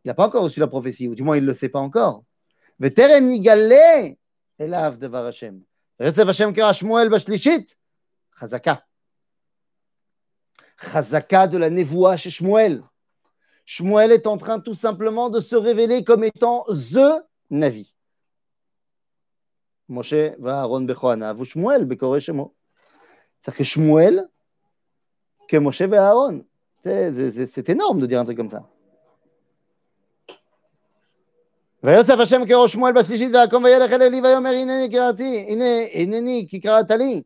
[0.03, 1.79] Il n'a pas encore reçu la prophétie, ou du moins il ne le sait pas
[1.79, 2.23] encore.
[2.79, 4.01] וטרם יגלה
[4.61, 5.53] אליו דבר השם.
[5.99, 7.75] ויוסף השם קרא שמואל בשלישית,
[8.35, 8.73] חזקה.
[10.79, 12.83] חזקה de la névoie chez Shmuel.
[13.65, 17.21] Shmuel est en train tout simplement de se révéler comme étant THE
[17.51, 17.93] Navi.
[19.87, 22.54] Moshe va Aaron Bechoana, vous Shmuel Bekore Shemo.
[23.40, 24.28] C'est-à-dire que Shmuel,
[25.48, 26.44] que Moshe va Aaron.
[26.82, 28.62] C'est énorme de dire un truc comme ça.
[31.86, 36.60] ויוסף השם כראש שמואל בשלישית ויקום וילך אל עלי ויאמר הנני קראתי הנה הנני כי
[36.60, 37.22] קראת לי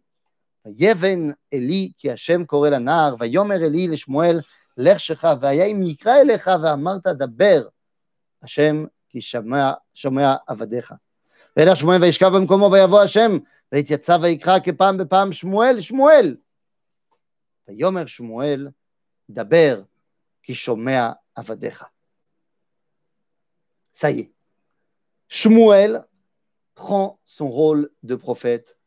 [0.66, 4.40] ויבן עלי כי השם קורא לנער ויאמר עלי לשמואל
[4.76, 7.62] לך שלך והיה אם יקרא אליך ואמרת דבר
[8.42, 10.92] השם כי שמע, שומע עבדיך
[11.56, 13.38] וילך שמואל וישכב במקומו ויבוא השם
[13.71, 16.37] ויתייצב ויקרא כפעם בפעם שמואל, שמואל.
[17.67, 18.67] ויאמר שמואל,
[19.29, 19.81] דבר,
[20.43, 21.83] כי שומע עבדיך.
[23.97, 24.31] Ça y est.
[25.29, 26.03] Shmuel
[26.75, 28.77] prend son rôle de prophète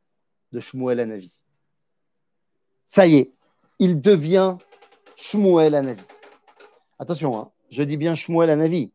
[0.53, 1.33] de Shmuel Anavi.
[2.85, 3.33] Ça y est,
[3.79, 4.57] il devient
[5.17, 6.03] Shmuel Anavi.
[6.99, 8.93] Attention, hein, je dis bien Shmuel Anavi.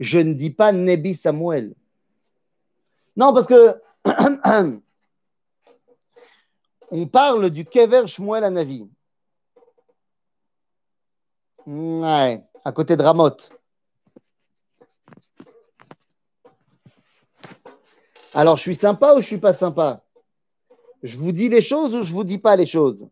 [0.00, 1.74] Je ne dis pas Nebi Samuel.
[3.16, 3.80] Non, parce que
[6.91, 8.89] on parle du Kever Shmuel Anavi.
[11.65, 13.49] Ouais, à côté de Ramoth.
[18.33, 20.03] Alors, je suis sympa ou je suis pas sympa?
[21.03, 23.07] Je vous dis les choses ou je vous dis pas les choses?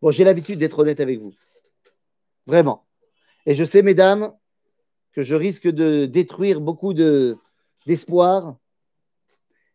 [0.00, 1.34] Bon, j'ai l'habitude d'être honnête avec vous.
[2.46, 2.84] Vraiment.
[3.46, 4.32] Et je sais, mesdames,
[5.12, 7.36] que je risque de détruire beaucoup de,
[7.86, 8.56] d'espoir,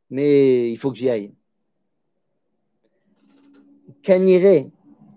[0.10, 1.34] mais il faut que j'y aille.
[4.08, 4.72] Caniré,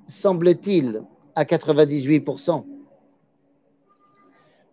[0.08, 1.04] semble-t-il,
[1.36, 2.66] à 98%,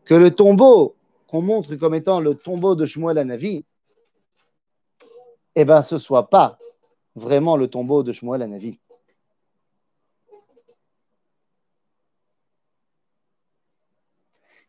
[0.06, 0.96] que le tombeau
[1.28, 3.64] qu'on montre comme étant le tombeau de Shmuel Anavi,
[5.54, 6.58] eh bien, ce ne soit pas
[7.14, 8.80] vraiment le tombeau de Shmuel Anavi.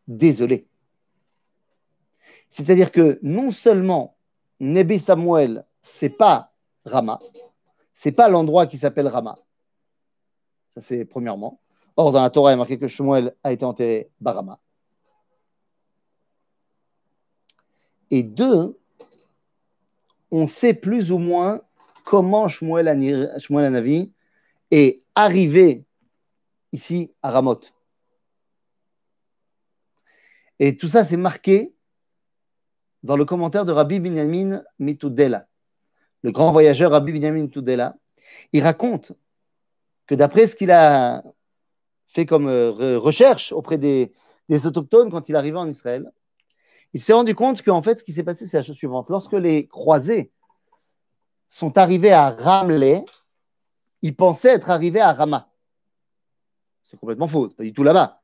[0.07, 0.67] Désolé.
[2.51, 4.15] C'est-à-dire que non seulement
[4.59, 6.53] Nebi Samuel, c'est pas
[6.85, 7.19] Rama,
[8.01, 9.37] c'est pas l'endroit qui s'appelle Rama.
[10.73, 11.59] Ça, c'est premièrement.
[11.97, 14.57] Or, dans la Torah, il est marqué que Shmuel a été enterré Barama.
[18.09, 18.79] Et deux,
[20.31, 21.59] on sait plus ou moins
[22.05, 24.13] comment Shmuel, Anavi
[24.71, 25.83] est arrivé
[26.71, 27.73] ici à Ramoth.
[30.59, 31.75] Et tout ça, c'est marqué
[33.03, 35.48] dans le commentaire de Rabbi Binyamin Mitudela,
[36.23, 37.95] le grand voyageur Rabbi Binyamin Mitudela.
[38.53, 39.13] Il raconte
[40.07, 41.23] que d'après ce qu'il a
[42.07, 44.11] fait comme euh, recherche auprès des,
[44.65, 46.11] autochtones quand il arrivait en Israël,
[46.93, 49.09] il s'est rendu compte qu'en fait, ce qui s'est passé, c'est la chose suivante.
[49.09, 50.31] Lorsque les croisés
[51.47, 53.05] sont arrivés à Ramleh,
[54.01, 55.49] ils pensaient être arrivés à Rama.
[56.83, 58.21] C'est complètement faux, pas du tout là-bas.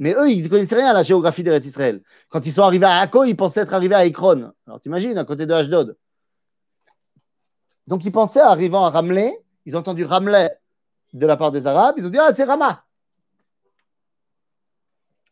[0.00, 2.02] Mais eux, ils ne connaissaient rien à la géographie d'Eretz Israël.
[2.28, 4.52] Quand ils sont arrivés à Akko, ils pensaient être arrivés à Ekron.
[4.66, 5.96] Alors t'imagines, à côté de Ashdod.
[7.88, 9.32] Donc ils pensaient, arrivant à Ramleh,
[9.64, 10.50] ils ont entendu Ramleh
[11.14, 12.84] de la part des Arabes, ils ont dit Ah, c'est Rama.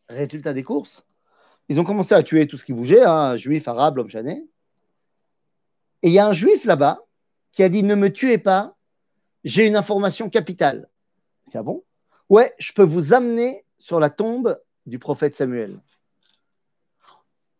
[0.08, 1.06] Résultat des courses,
[1.68, 4.42] ils ont commencé à tuer tout ce qui bougeait, hein, juif, arabe, homme chané.
[6.00, 7.04] Et il y a un juif là-bas
[7.52, 8.74] qui a dit Ne me tuez pas,
[9.44, 10.88] j'ai une information capitale.
[11.52, 11.84] C'est ah bon?
[12.30, 15.78] Ouais, je peux vous amener sur la tombe du prophète Samuel.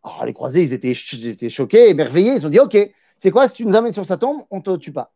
[0.01, 2.33] Alors, les croisés, ils étaient choqués, émerveillés.
[2.33, 2.75] Ils ont dit Ok,
[3.19, 5.13] c'est quoi Si tu nous amènes sur sa tombe, on ne te tue pas.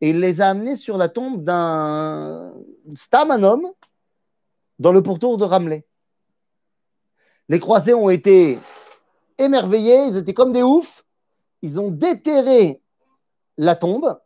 [0.00, 2.54] Et il les a amenés sur la tombe d'un
[2.94, 3.70] stam, un homme,
[4.78, 5.86] dans le pourtour de Ramleh.
[7.48, 8.58] Les croisés ont été
[9.38, 11.04] émerveillés, ils étaient comme des oufs.
[11.62, 12.80] Ils ont déterré
[13.58, 14.18] la tombe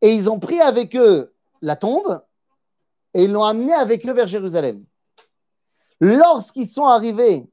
[0.00, 2.22] et ils ont pris avec eux la tombe
[3.14, 4.84] et ils l'ont amené avec eux vers Jérusalem.
[6.00, 7.46] Lorsqu'ils sont arrivés,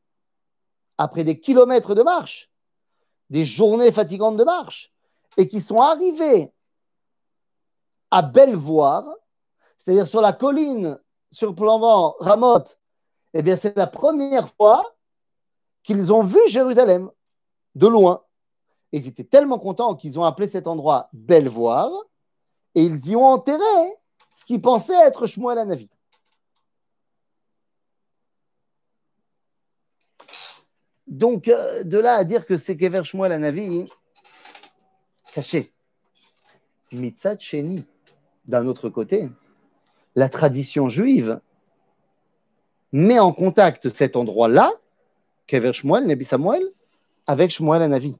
[0.97, 2.50] après des kilomètres de marche,
[3.31, 4.93] des journées fatigantes de marche,
[5.37, 6.51] et qu'ils sont arrivés
[8.11, 9.05] à Bellevoire,
[9.79, 10.99] c'est-à-dire sur la colline
[11.31, 12.77] surplombant Ramoth
[13.33, 14.95] eh bien, c'est la première fois
[15.83, 17.09] qu'ils ont vu Jérusalem
[17.75, 18.23] de loin.
[18.91, 21.91] Et ils étaient tellement contents qu'ils ont appelé cet endroit Bellevoire
[22.75, 23.63] et ils y ont enterré
[24.37, 25.89] ce qu'ils pensaient être Shmuel Anavi.
[31.11, 33.85] Donc, euh, de là à dire que c'est Kever Shmuel Anavi,
[35.33, 35.73] caché.
[36.93, 37.85] Mitzat Sheni,
[38.45, 39.29] d'un autre côté,
[40.15, 41.39] la tradition juive
[42.93, 44.71] met en contact cet endroit-là,
[45.47, 46.63] Kever Shmuel, Nebi Samuel,
[47.27, 48.15] avec Shmuel Anavi.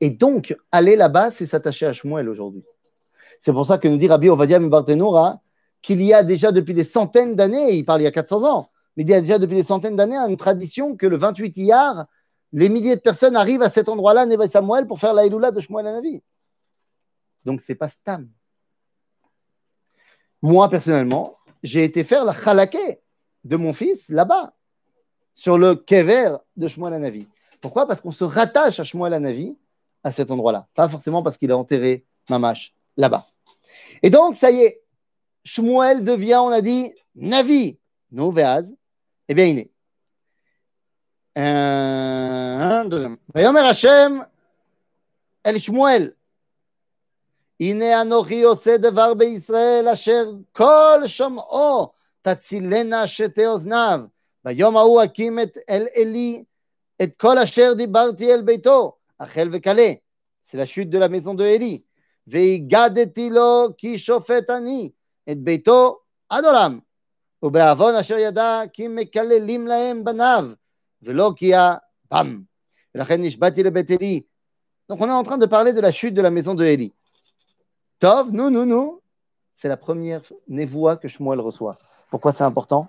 [0.00, 2.64] Et donc, aller là-bas, c'est s'attacher à Shmuel aujourd'hui.
[3.40, 5.40] C'est pour ça que nous dit Rabbi Ovadia Mbartenoura
[5.80, 8.70] qu'il y a déjà depuis des centaines d'années, il parle il y a 400 ans,
[8.96, 12.06] mais il y a déjà depuis des centaines d'années une tradition que le 28 Iyar,
[12.52, 15.86] les milliers de personnes arrivent à cet endroit-là, Nebi Samuel, pour faire la de Shmuel
[15.86, 16.22] Anavi.
[17.44, 18.28] Donc, c'est pas Stam.
[20.40, 23.00] Moi, personnellement, j'ai été faire la chalaké
[23.42, 24.54] de mon fils là-bas,
[25.34, 27.28] sur le kever de Shmuel Anavi.
[27.60, 27.88] Pourquoi?
[27.88, 29.56] Parce qu'on se rattache à Shmuel Anavi
[30.04, 30.68] à cet endroit-là.
[30.74, 33.26] Pas forcément parce qu'il a enterré Mamash là-bas.
[34.02, 34.82] Et donc, ça y est,
[35.44, 37.78] Shmuel devient, on a dit, Navi,
[38.12, 38.32] no
[39.28, 39.68] il est.
[43.34, 44.18] ויאמר השם
[45.48, 46.10] El Shmuel.
[47.60, 54.00] הנה אנוכי עושה דבר בישראל אשר כל שומעו תצילנה שתי אוזניו.
[54.44, 56.44] ביום ההוא אקים את אל עלי
[57.02, 59.92] את כל אשר דיברתי אל ביתו, החל וכלה.
[60.44, 61.36] C'est la chute de la maison.
[62.26, 64.90] והגדתי לו כי שופט אני
[65.30, 65.98] את ביתו
[66.28, 66.78] עד עולם.
[67.43, 70.45] ובעוון אשר ידע כי מקללים להם בניו,
[71.01, 72.41] ולא כי הבם.
[72.95, 74.21] ולכן נשבעתי לבית עלי.
[74.89, 76.93] Donc on est en train de parler de la chute de la maison de Élie.
[77.99, 79.01] Tov, nous, nous, nous,
[79.55, 81.77] c'est la première névoie que Shmuel reçoit.
[82.09, 82.87] Pourquoi c'est important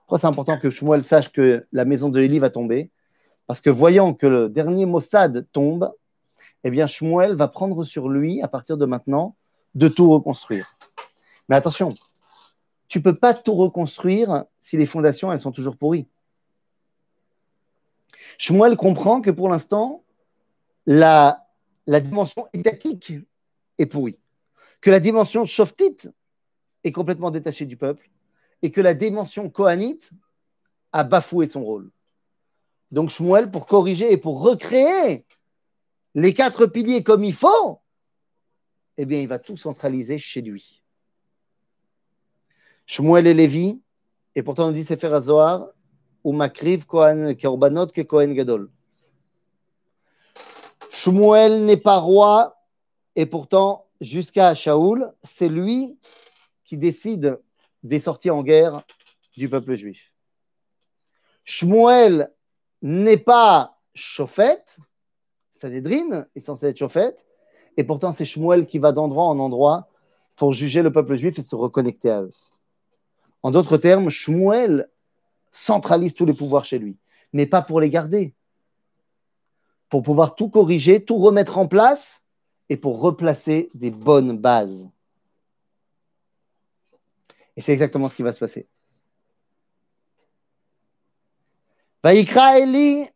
[0.00, 2.92] Pourquoi c'est important que Shmuel sache que la maison de Élie va tomber
[3.48, 5.92] Parce que voyant que le dernier Mossad tombe,
[6.62, 9.34] eh bien Shmuel va prendre sur lui, à partir de maintenant,
[9.74, 10.76] de tout reconstruire.
[11.48, 11.92] Mais attention,
[12.87, 16.07] tu ne peux pas tout reconstruire si les fondations, elles sont toujours pourries.
[18.37, 20.03] Shmuel comprend que pour l'instant,
[20.85, 21.45] la,
[21.87, 23.13] dimension étatique
[23.77, 24.19] est pourrie
[24.81, 26.09] que la dimension shoftite
[26.83, 28.09] est complètement détachée du peuple
[28.61, 30.11] et que la dimension kohanite
[30.91, 31.91] a bafoué son rôle.
[32.91, 35.25] Donc Shmuel, pour corriger et pour recréer
[36.15, 37.81] les quatre piliers comme il faut,
[38.97, 40.83] eh bien, il va tout centraliser chez lui.
[42.87, 43.81] Shmuel et Lévi,
[44.33, 45.67] et pourtant on dit Sefer HaZohar,
[46.23, 48.71] ou Makriv Kohen Korbanot que Kohen Gadol.
[50.89, 52.55] Shmuel n'est pas roi,
[53.17, 55.99] et pourtant jusqu'à Shaoul, c'est lui
[56.63, 57.41] qui décide
[57.83, 58.83] des sorties en guerre
[59.35, 60.13] du peuple juif.
[61.43, 62.31] Shmuel
[62.81, 64.77] n'est pas chauffette,
[65.51, 67.25] Sanhedrin est censé être chauffette,
[67.75, 69.89] et pourtant c'est Shmuel qui va d'endroit en endroit
[70.37, 72.31] pour juger le peuple juif et se reconnecter à eux.
[73.43, 74.89] En d'autres termes, Shmuel
[75.51, 76.97] centralise tous les pouvoirs chez lui,
[77.33, 78.33] mais pas pour les garder,
[79.89, 82.23] pour pouvoir tout corriger, tout remettre en place
[82.69, 84.89] et pour replacer des bonnes bases.
[87.55, 88.67] Et c'est exactement ce qui va se passer.
[92.03, 92.53] Vaikra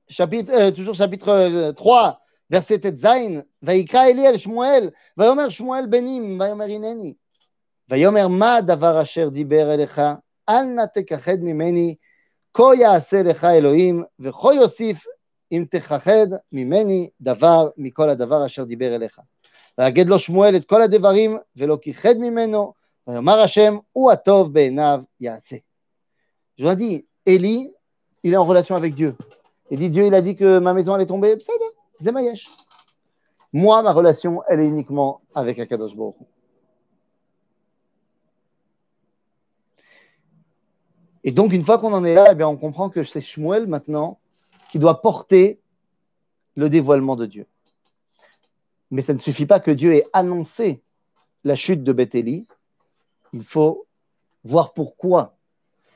[0.09, 2.11] chapitre, euh, toujours chapitre 3, euh,
[2.49, 3.43] verset Zain.
[3.61, 4.91] Vaikra Eli el Shmuel,
[5.49, 7.17] Shmuel benim, Vayomer ineni.
[7.91, 10.01] ויאמר מה הדבר אשר דיבר אליך,
[10.49, 11.95] אל נא תכחד ממני,
[12.53, 15.05] כה יעשה לך אלוהים, וכה יוסיף
[15.51, 19.19] אם תכחד ממני דבר מכל הדבר אשר דיבר אליך.
[19.77, 22.73] ויגד לו שמואל את כל הדברים, ולא כיחד ממנו,
[23.07, 25.55] ויאמר השם, הוא הטוב בעיניו יעשה.
[26.59, 27.71] ז'ואדי, אלי,
[28.27, 29.11] il אורו לעצמו אבק דיו.
[29.71, 31.65] אלי דיו אילה דיק מהמזמן לטרומבי, בסדר,
[31.99, 32.49] זה מה יש.
[33.53, 36.30] מועם הרולציון אלי נקמו אבק הקדוש ברוך הוא.
[41.23, 44.19] Et donc, une fois qu'on en est là, eh on comprend que c'est Shmuel maintenant
[44.71, 45.59] qui doit porter
[46.55, 47.45] le dévoilement de Dieu.
[48.89, 50.81] Mais ça ne suffit pas que Dieu ait annoncé
[51.43, 52.47] la chute de Béthélie.
[53.33, 53.87] Il faut
[54.43, 55.37] voir pourquoi.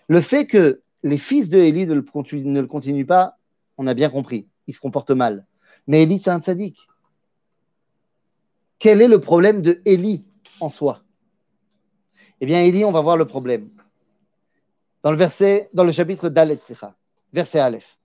[0.08, 2.02] Le fait que les fils de Élie ne le,
[2.68, 3.38] continuent, pas,
[3.78, 4.48] on a bien compris.
[4.68, 5.46] Ils se comportent mal.
[5.88, 6.88] Mais Élie, c'est un tzaddik.
[8.80, 10.26] Quel est le problème de Élie
[10.60, 11.02] en soi?
[12.42, 13.70] Eh bien, Élie, on va voir le problème
[15.05, 16.73] Dans le verset, dans le chapitre d'Aleph,
[17.33, 17.99] verset Aleph.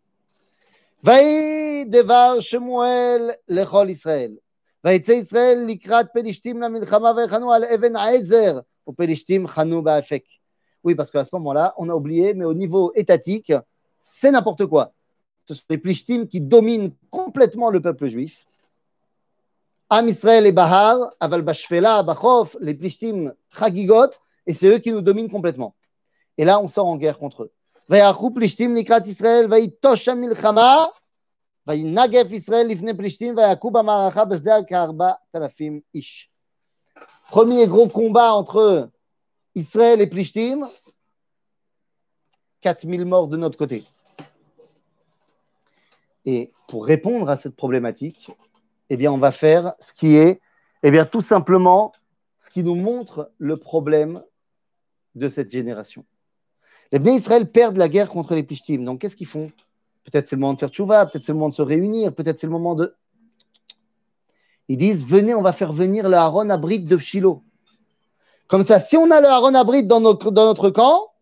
[1.04, 4.38] Vaï devar Shemuel lechol Israël.
[4.86, 10.22] ויצא ישראל לקראת פלישתים למלחמה ויחנו על אבן העזר, ופלישתים חנו באפק.
[10.86, 13.52] Oui, parce qu'à ce moment-là, on a oublié, mais au niveau étatique,
[14.04, 14.94] c'est n'importe quoi.
[15.48, 18.46] Ce sont les Plishtim qui dominent complètement le peuple juif.
[19.90, 24.12] Am Israël et Bahar, Aval Bashfela, Bachof, les Plishtim Chagigot,
[24.46, 25.76] et c'est eux qui nous dominent complètement.
[26.41, 27.53] Et là, on sort en guerre contre eux.
[37.29, 38.89] Premier gros combat entre
[39.55, 40.67] Israël et Plishtim,
[42.63, 43.85] 4000 morts de notre côté.
[46.25, 48.31] Et pour répondre à cette problématique,
[48.89, 50.41] eh bien, on va faire ce qui est,
[50.83, 51.93] eh bien, tout simplement,
[52.41, 54.25] ce qui nous montre le problème
[55.15, 56.07] de cette génération.
[56.93, 58.85] Les Bnei Israël perdent la guerre contre les Plishtim.
[58.85, 59.49] Donc, qu'est-ce qu'ils font?
[60.05, 62.41] Peut-être c'est le moment de faire tchouva, peut-être c'est le moment de se réunir, peut-être
[62.41, 62.95] c'est le moment de.
[64.69, 67.43] Ils disent Venez, on va faire venir le Aaron Abrid de Shiloh.
[68.49, 71.13] Comme ça, si on a le Aaron Abrid dans notre, camp,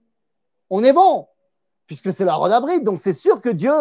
[0.70, 1.26] on est bon,
[1.86, 2.84] puisque c'est le Aaron Abrid.
[2.84, 3.74] Donc c'est sûr que Dieu,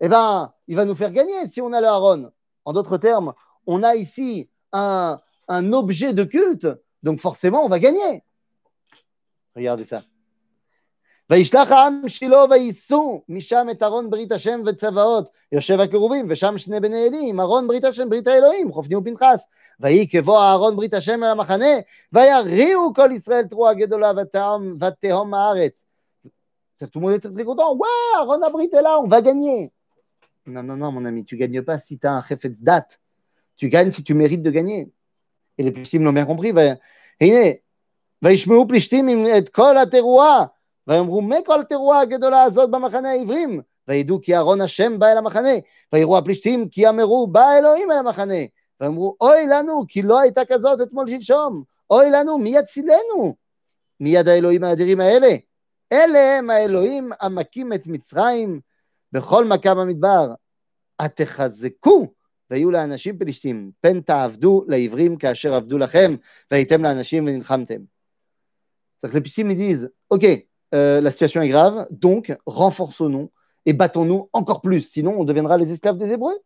[0.00, 2.30] eh ben, il va nous faire gagner si on a le Aaron.
[2.64, 3.32] En d'autres termes,
[3.66, 6.68] on a ici un, un objet de culte,
[7.02, 8.22] donc forcément, on va gagner.
[9.56, 10.02] Regardez ça.
[11.30, 17.06] וישלח העם שילה וייסעו משם את ארון ברית השם וצבאות יושב הכרובים ושם שני בני
[17.06, 19.46] אלי עם ארון ברית השם ברית האלוהים חופני ופנחס
[19.80, 21.74] ויהי כבוא אהרון ברית השם אל המחנה
[22.12, 25.84] ויריעו כל ישראל תרועה גדולה ותהום, ותהום הארץ.
[26.92, 27.72] Tout le monde était très content.
[27.76, 29.72] Ouais, Aaron Abrit est là, on va gagner.
[30.46, 33.00] Non, non, non, mon ami, tu gagnes pas si tu as un chefetz date.
[33.56, 34.90] Tu gagnes si tu mérites de gagner.
[35.56, 36.52] Et les Plishtim l'ont bien compris.
[37.20, 37.50] הנה,
[38.22, 40.44] וישמעו פלישתים את כל התרועה
[40.86, 45.52] ויאמרו מה כל התרועה הגדולה הזאת במחנה העברים וידעו כי אהרון השם בא אל המחנה
[45.92, 48.34] ויראו הפלישתים כי אמרו בא אלוהים אל המחנה.
[48.80, 51.62] ואמרו אוי לנו כי לא הייתה כזאת אתמול שלשום.
[51.90, 53.34] אוי לנו מי יצילנו?
[54.00, 55.28] מיד האלוהים האדירים האלה?
[55.92, 58.60] אלה הם האלוהים המכים את מצרים
[59.12, 60.34] בכל מכה במדבר.
[60.98, 62.06] התחזקו
[62.50, 63.70] והיו לאנשים פלישתים.
[63.80, 66.14] פן תעבדו לעברים כאשר עבדו לכם
[66.50, 67.80] והייתם לאנשים ונלחמתם.
[69.06, 70.24] Plishtim ils disent, ok,
[70.74, 73.30] Euh, la situation est grave, donc renforçons-nous
[73.64, 76.36] et battons-nous encore plus, sinon on deviendra les esclaves des Hébreux.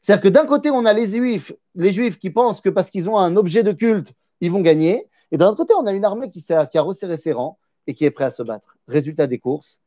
[0.00, 3.08] C'est-à-dire que d'un côté, on a les Juifs, les Juifs qui pensent que parce qu'ils
[3.08, 6.04] ont un objet de culte, ils vont gagner, et d'un autre côté, on a une
[6.04, 8.76] armée qui, qui a resserré ses rangs et qui est prête à se battre.
[8.86, 9.80] Résultat des courses,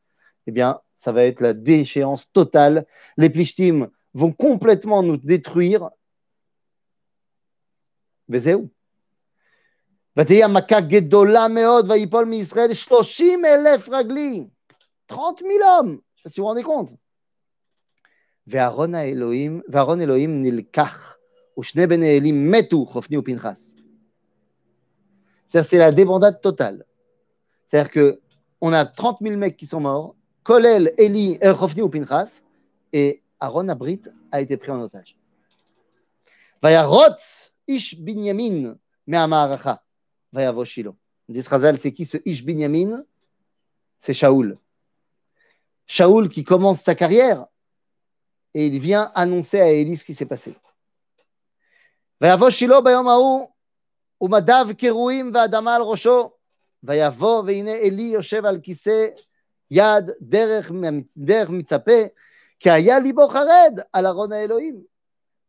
[0.46, 2.86] eh bien, ça va être la déchéance totale.
[3.16, 5.90] Les Plichtim vont complètement nous détruire.
[8.28, 8.56] Mais c'est
[10.17, 14.47] ותהיה מכה גדולה מאוד ויפול מישראל שלושים אלף רגלי,
[15.11, 16.95] 30 000 hommes, je sais pas si vous vous rendez compte.
[18.47, 21.17] ואהרון האלוהים, ואהרון אלוהים נלקח,
[21.59, 23.73] ושני בני אלים מתו, חופני ופנחס.
[25.47, 26.85] C'est la débandade totale.
[27.65, 32.41] C'est-à-dire qu'on a 30 000 mecs qui sont morts, Kolel, Eli, Chofni ou Pinchas,
[32.93, 35.17] et Aaron Abrit a été pris en otage.
[36.61, 39.83] Vayarotz Ish Binyamin Me'amaracha.
[40.31, 40.95] Vayavo Shilo.
[41.29, 43.03] Dit c'est qui ce Ish Binyamin
[43.99, 44.55] C'est Shaoul.
[45.85, 47.45] Shaoul qui commence sa carrière
[48.53, 50.53] et il vient annoncer à Élie ce qui s'est passé.
[52.21, 53.47] ויבוא שילה ביום ההוא,
[54.21, 56.29] ומדיו קרועים ואדמה על ראשו,
[56.83, 59.07] ויבוא והנה עלי יושב על כיסא
[59.71, 60.71] יד דרך,
[61.17, 62.01] דרך מצפה,
[62.59, 64.83] כי היה ליבו חרד על ארון האלוהים.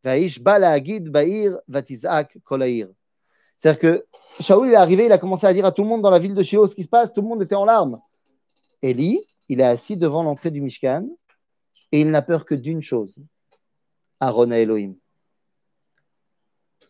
[0.05, 2.93] והאיש בא להגיד בעיר, ותזעק כל העיר.
[3.59, 4.07] C'est-à-dire que
[4.41, 6.19] Shaoul il est arrivé, il a commencé à dire à tout le monde dans la
[6.19, 8.01] ville de Shiloh ce qui se passe, tout le monde était en larmes.
[8.83, 11.09] Élie, il est assis devant l'entrée du Mishkan
[11.91, 13.17] et il n'a peur que d'une chose
[14.21, 14.95] Aaron à Elohim.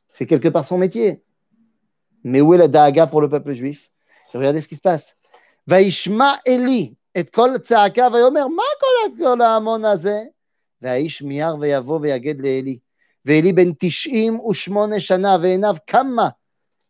[0.09, 1.23] C'est quelque part son métier.
[2.25, 3.91] Mais où est la Daaga pour le peuple juif
[4.35, 5.15] Regardez ce qui se passe.
[5.69, 10.23] וישמע עלי את כל צעקה ויאמר מה כל, כל ההמון הזה?
[10.83, 12.79] והאיש מיהר ויבוא ויגד לעלי.
[13.25, 16.29] ועלי בן תשעים ושמונה שנה ועיניו קמה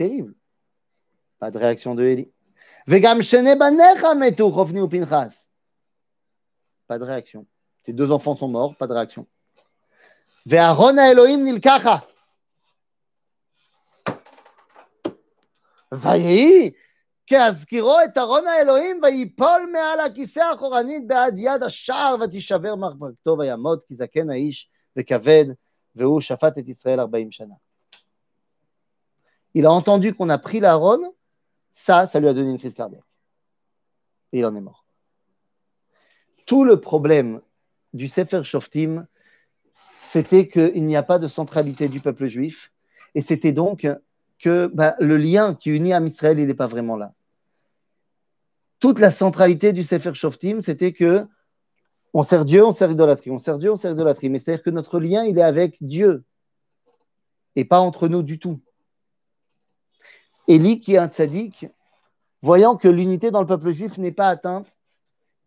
[0.00, 0.34] Terrible.
[1.38, 2.32] Pas de réaction de Élie.
[2.86, 5.34] Vegam shene banecha metu chofni pinchas.
[6.86, 7.46] Pas de réaction.
[7.84, 9.26] Tes deux enfants sont morts, pas de réaction.
[10.46, 12.02] Ve'aron Elohim nilkacha.
[15.92, 16.70] ויהי
[17.26, 23.94] כהזכירו את ארון האלוהים ויפול מעל הכיסא האחורנית בעד יד השער ותישבר מחבקתו ויעמוד כי
[23.94, 25.44] זקן האיש וכבד
[25.94, 27.54] והוא שפט את ישראל ארבעים שנה.
[29.54, 31.14] Il a entendu qu'on a pris l'Aaron,
[31.72, 33.04] ça, ça lui a donné une crise cardiaque.
[34.32, 34.84] Et il en est mort.
[36.46, 37.40] Tout le problème
[37.92, 39.06] du Sefer Shoftim,
[39.72, 42.72] c'était qu'il n'y a pas de centralité du peuple juif,
[43.14, 43.88] et c'était donc
[44.38, 47.12] que bah, le lien qui unit à Israël, il n'est pas vraiment là.
[48.78, 51.26] Toute la centralité du Sefer Shoftim, c'était que
[52.14, 54.30] on sert Dieu, on sert idolâtrie, on sert Dieu, on sert idolâtrie.
[54.30, 56.24] Mais c'est-à-dire que notre lien, il est avec Dieu
[57.56, 58.60] et pas entre nous du tout.
[60.50, 61.68] Élie, qui est un tzaddik,
[62.42, 64.66] voyant que l'unité dans le peuple juif n'est pas atteinte,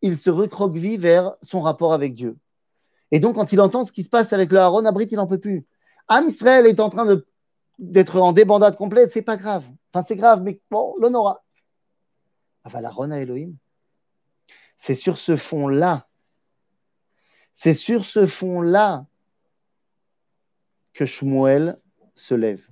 [0.02, 2.38] il se recroqueville vers son rapport avec Dieu.
[3.12, 5.28] Et donc, quand il entend ce qui se passe avec le Aaron Abrit, il n'en
[5.28, 5.68] peut plus.
[6.08, 7.22] Am Israël est en train
[7.80, 9.66] d'être en débandade complète, c'est pas grave.
[9.92, 11.44] Enfin, c'est grave, mais bon, l'honora.
[12.64, 13.56] Enfin, la Rona Elohim.
[14.78, 16.08] C'est sur ce fond-là,
[17.54, 19.06] c'est sur ce fond-là
[20.94, 21.78] que Shmuel
[22.16, 22.66] se lève.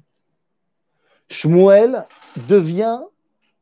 [1.31, 2.05] Shmuel
[2.49, 2.99] devient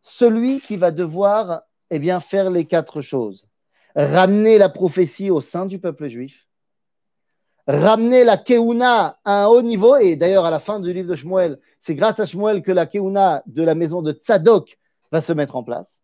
[0.01, 1.61] celui qui va devoir
[1.91, 3.47] Eh bien, faire les quatre choses.
[3.95, 6.47] Ramener la prophétie au sein du peuple juif,
[7.67, 11.15] ramener la Keuna à un haut niveau, et d'ailleurs à la fin du livre de
[11.15, 14.77] Shmuel, c'est grâce à Shmuel que la Keuna de la maison de Tzadok
[15.11, 16.01] va se mettre en place,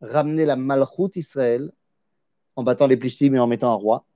[0.00, 1.70] ramener la Malchut Israël
[2.56, 4.06] en battant les Plishtim et en mettant un roi,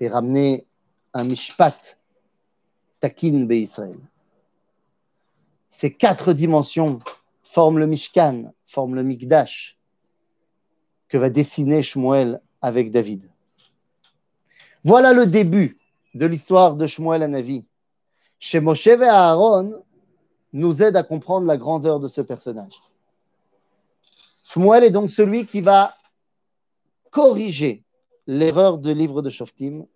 [0.00, 0.66] et ramener
[1.14, 1.98] un Mishpat
[3.02, 3.98] Takin Be Israël.
[5.70, 7.00] Ces quatre dimensions
[7.42, 9.76] forment le Mishkan, forment le Mikdash
[11.08, 13.28] que va dessiner Shmuel avec David.
[14.84, 15.76] Voilà le début
[16.14, 17.66] de l'histoire de Shmuel Anavi.
[18.38, 19.82] Chez Moshe et Aaron
[20.52, 22.80] nous aide à comprendre la grandeur de ce personnage.
[24.44, 25.92] Shmuel est donc celui qui va
[27.10, 27.82] corriger
[28.28, 29.86] l'erreur du livre de Shoftim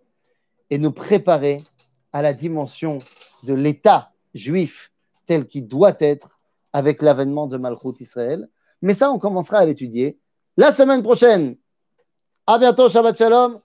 [0.69, 1.63] et nous préparer
[2.13, 2.99] à la dimension
[3.43, 4.91] de l'État juif
[5.25, 6.39] tel qu'il doit être
[6.73, 8.49] avec l'avènement de Malchut Israël.
[8.81, 10.19] Mais ça, on commencera à l'étudier
[10.57, 11.57] la semaine prochaine.
[12.45, 13.61] À bientôt, Shabbat Shalom.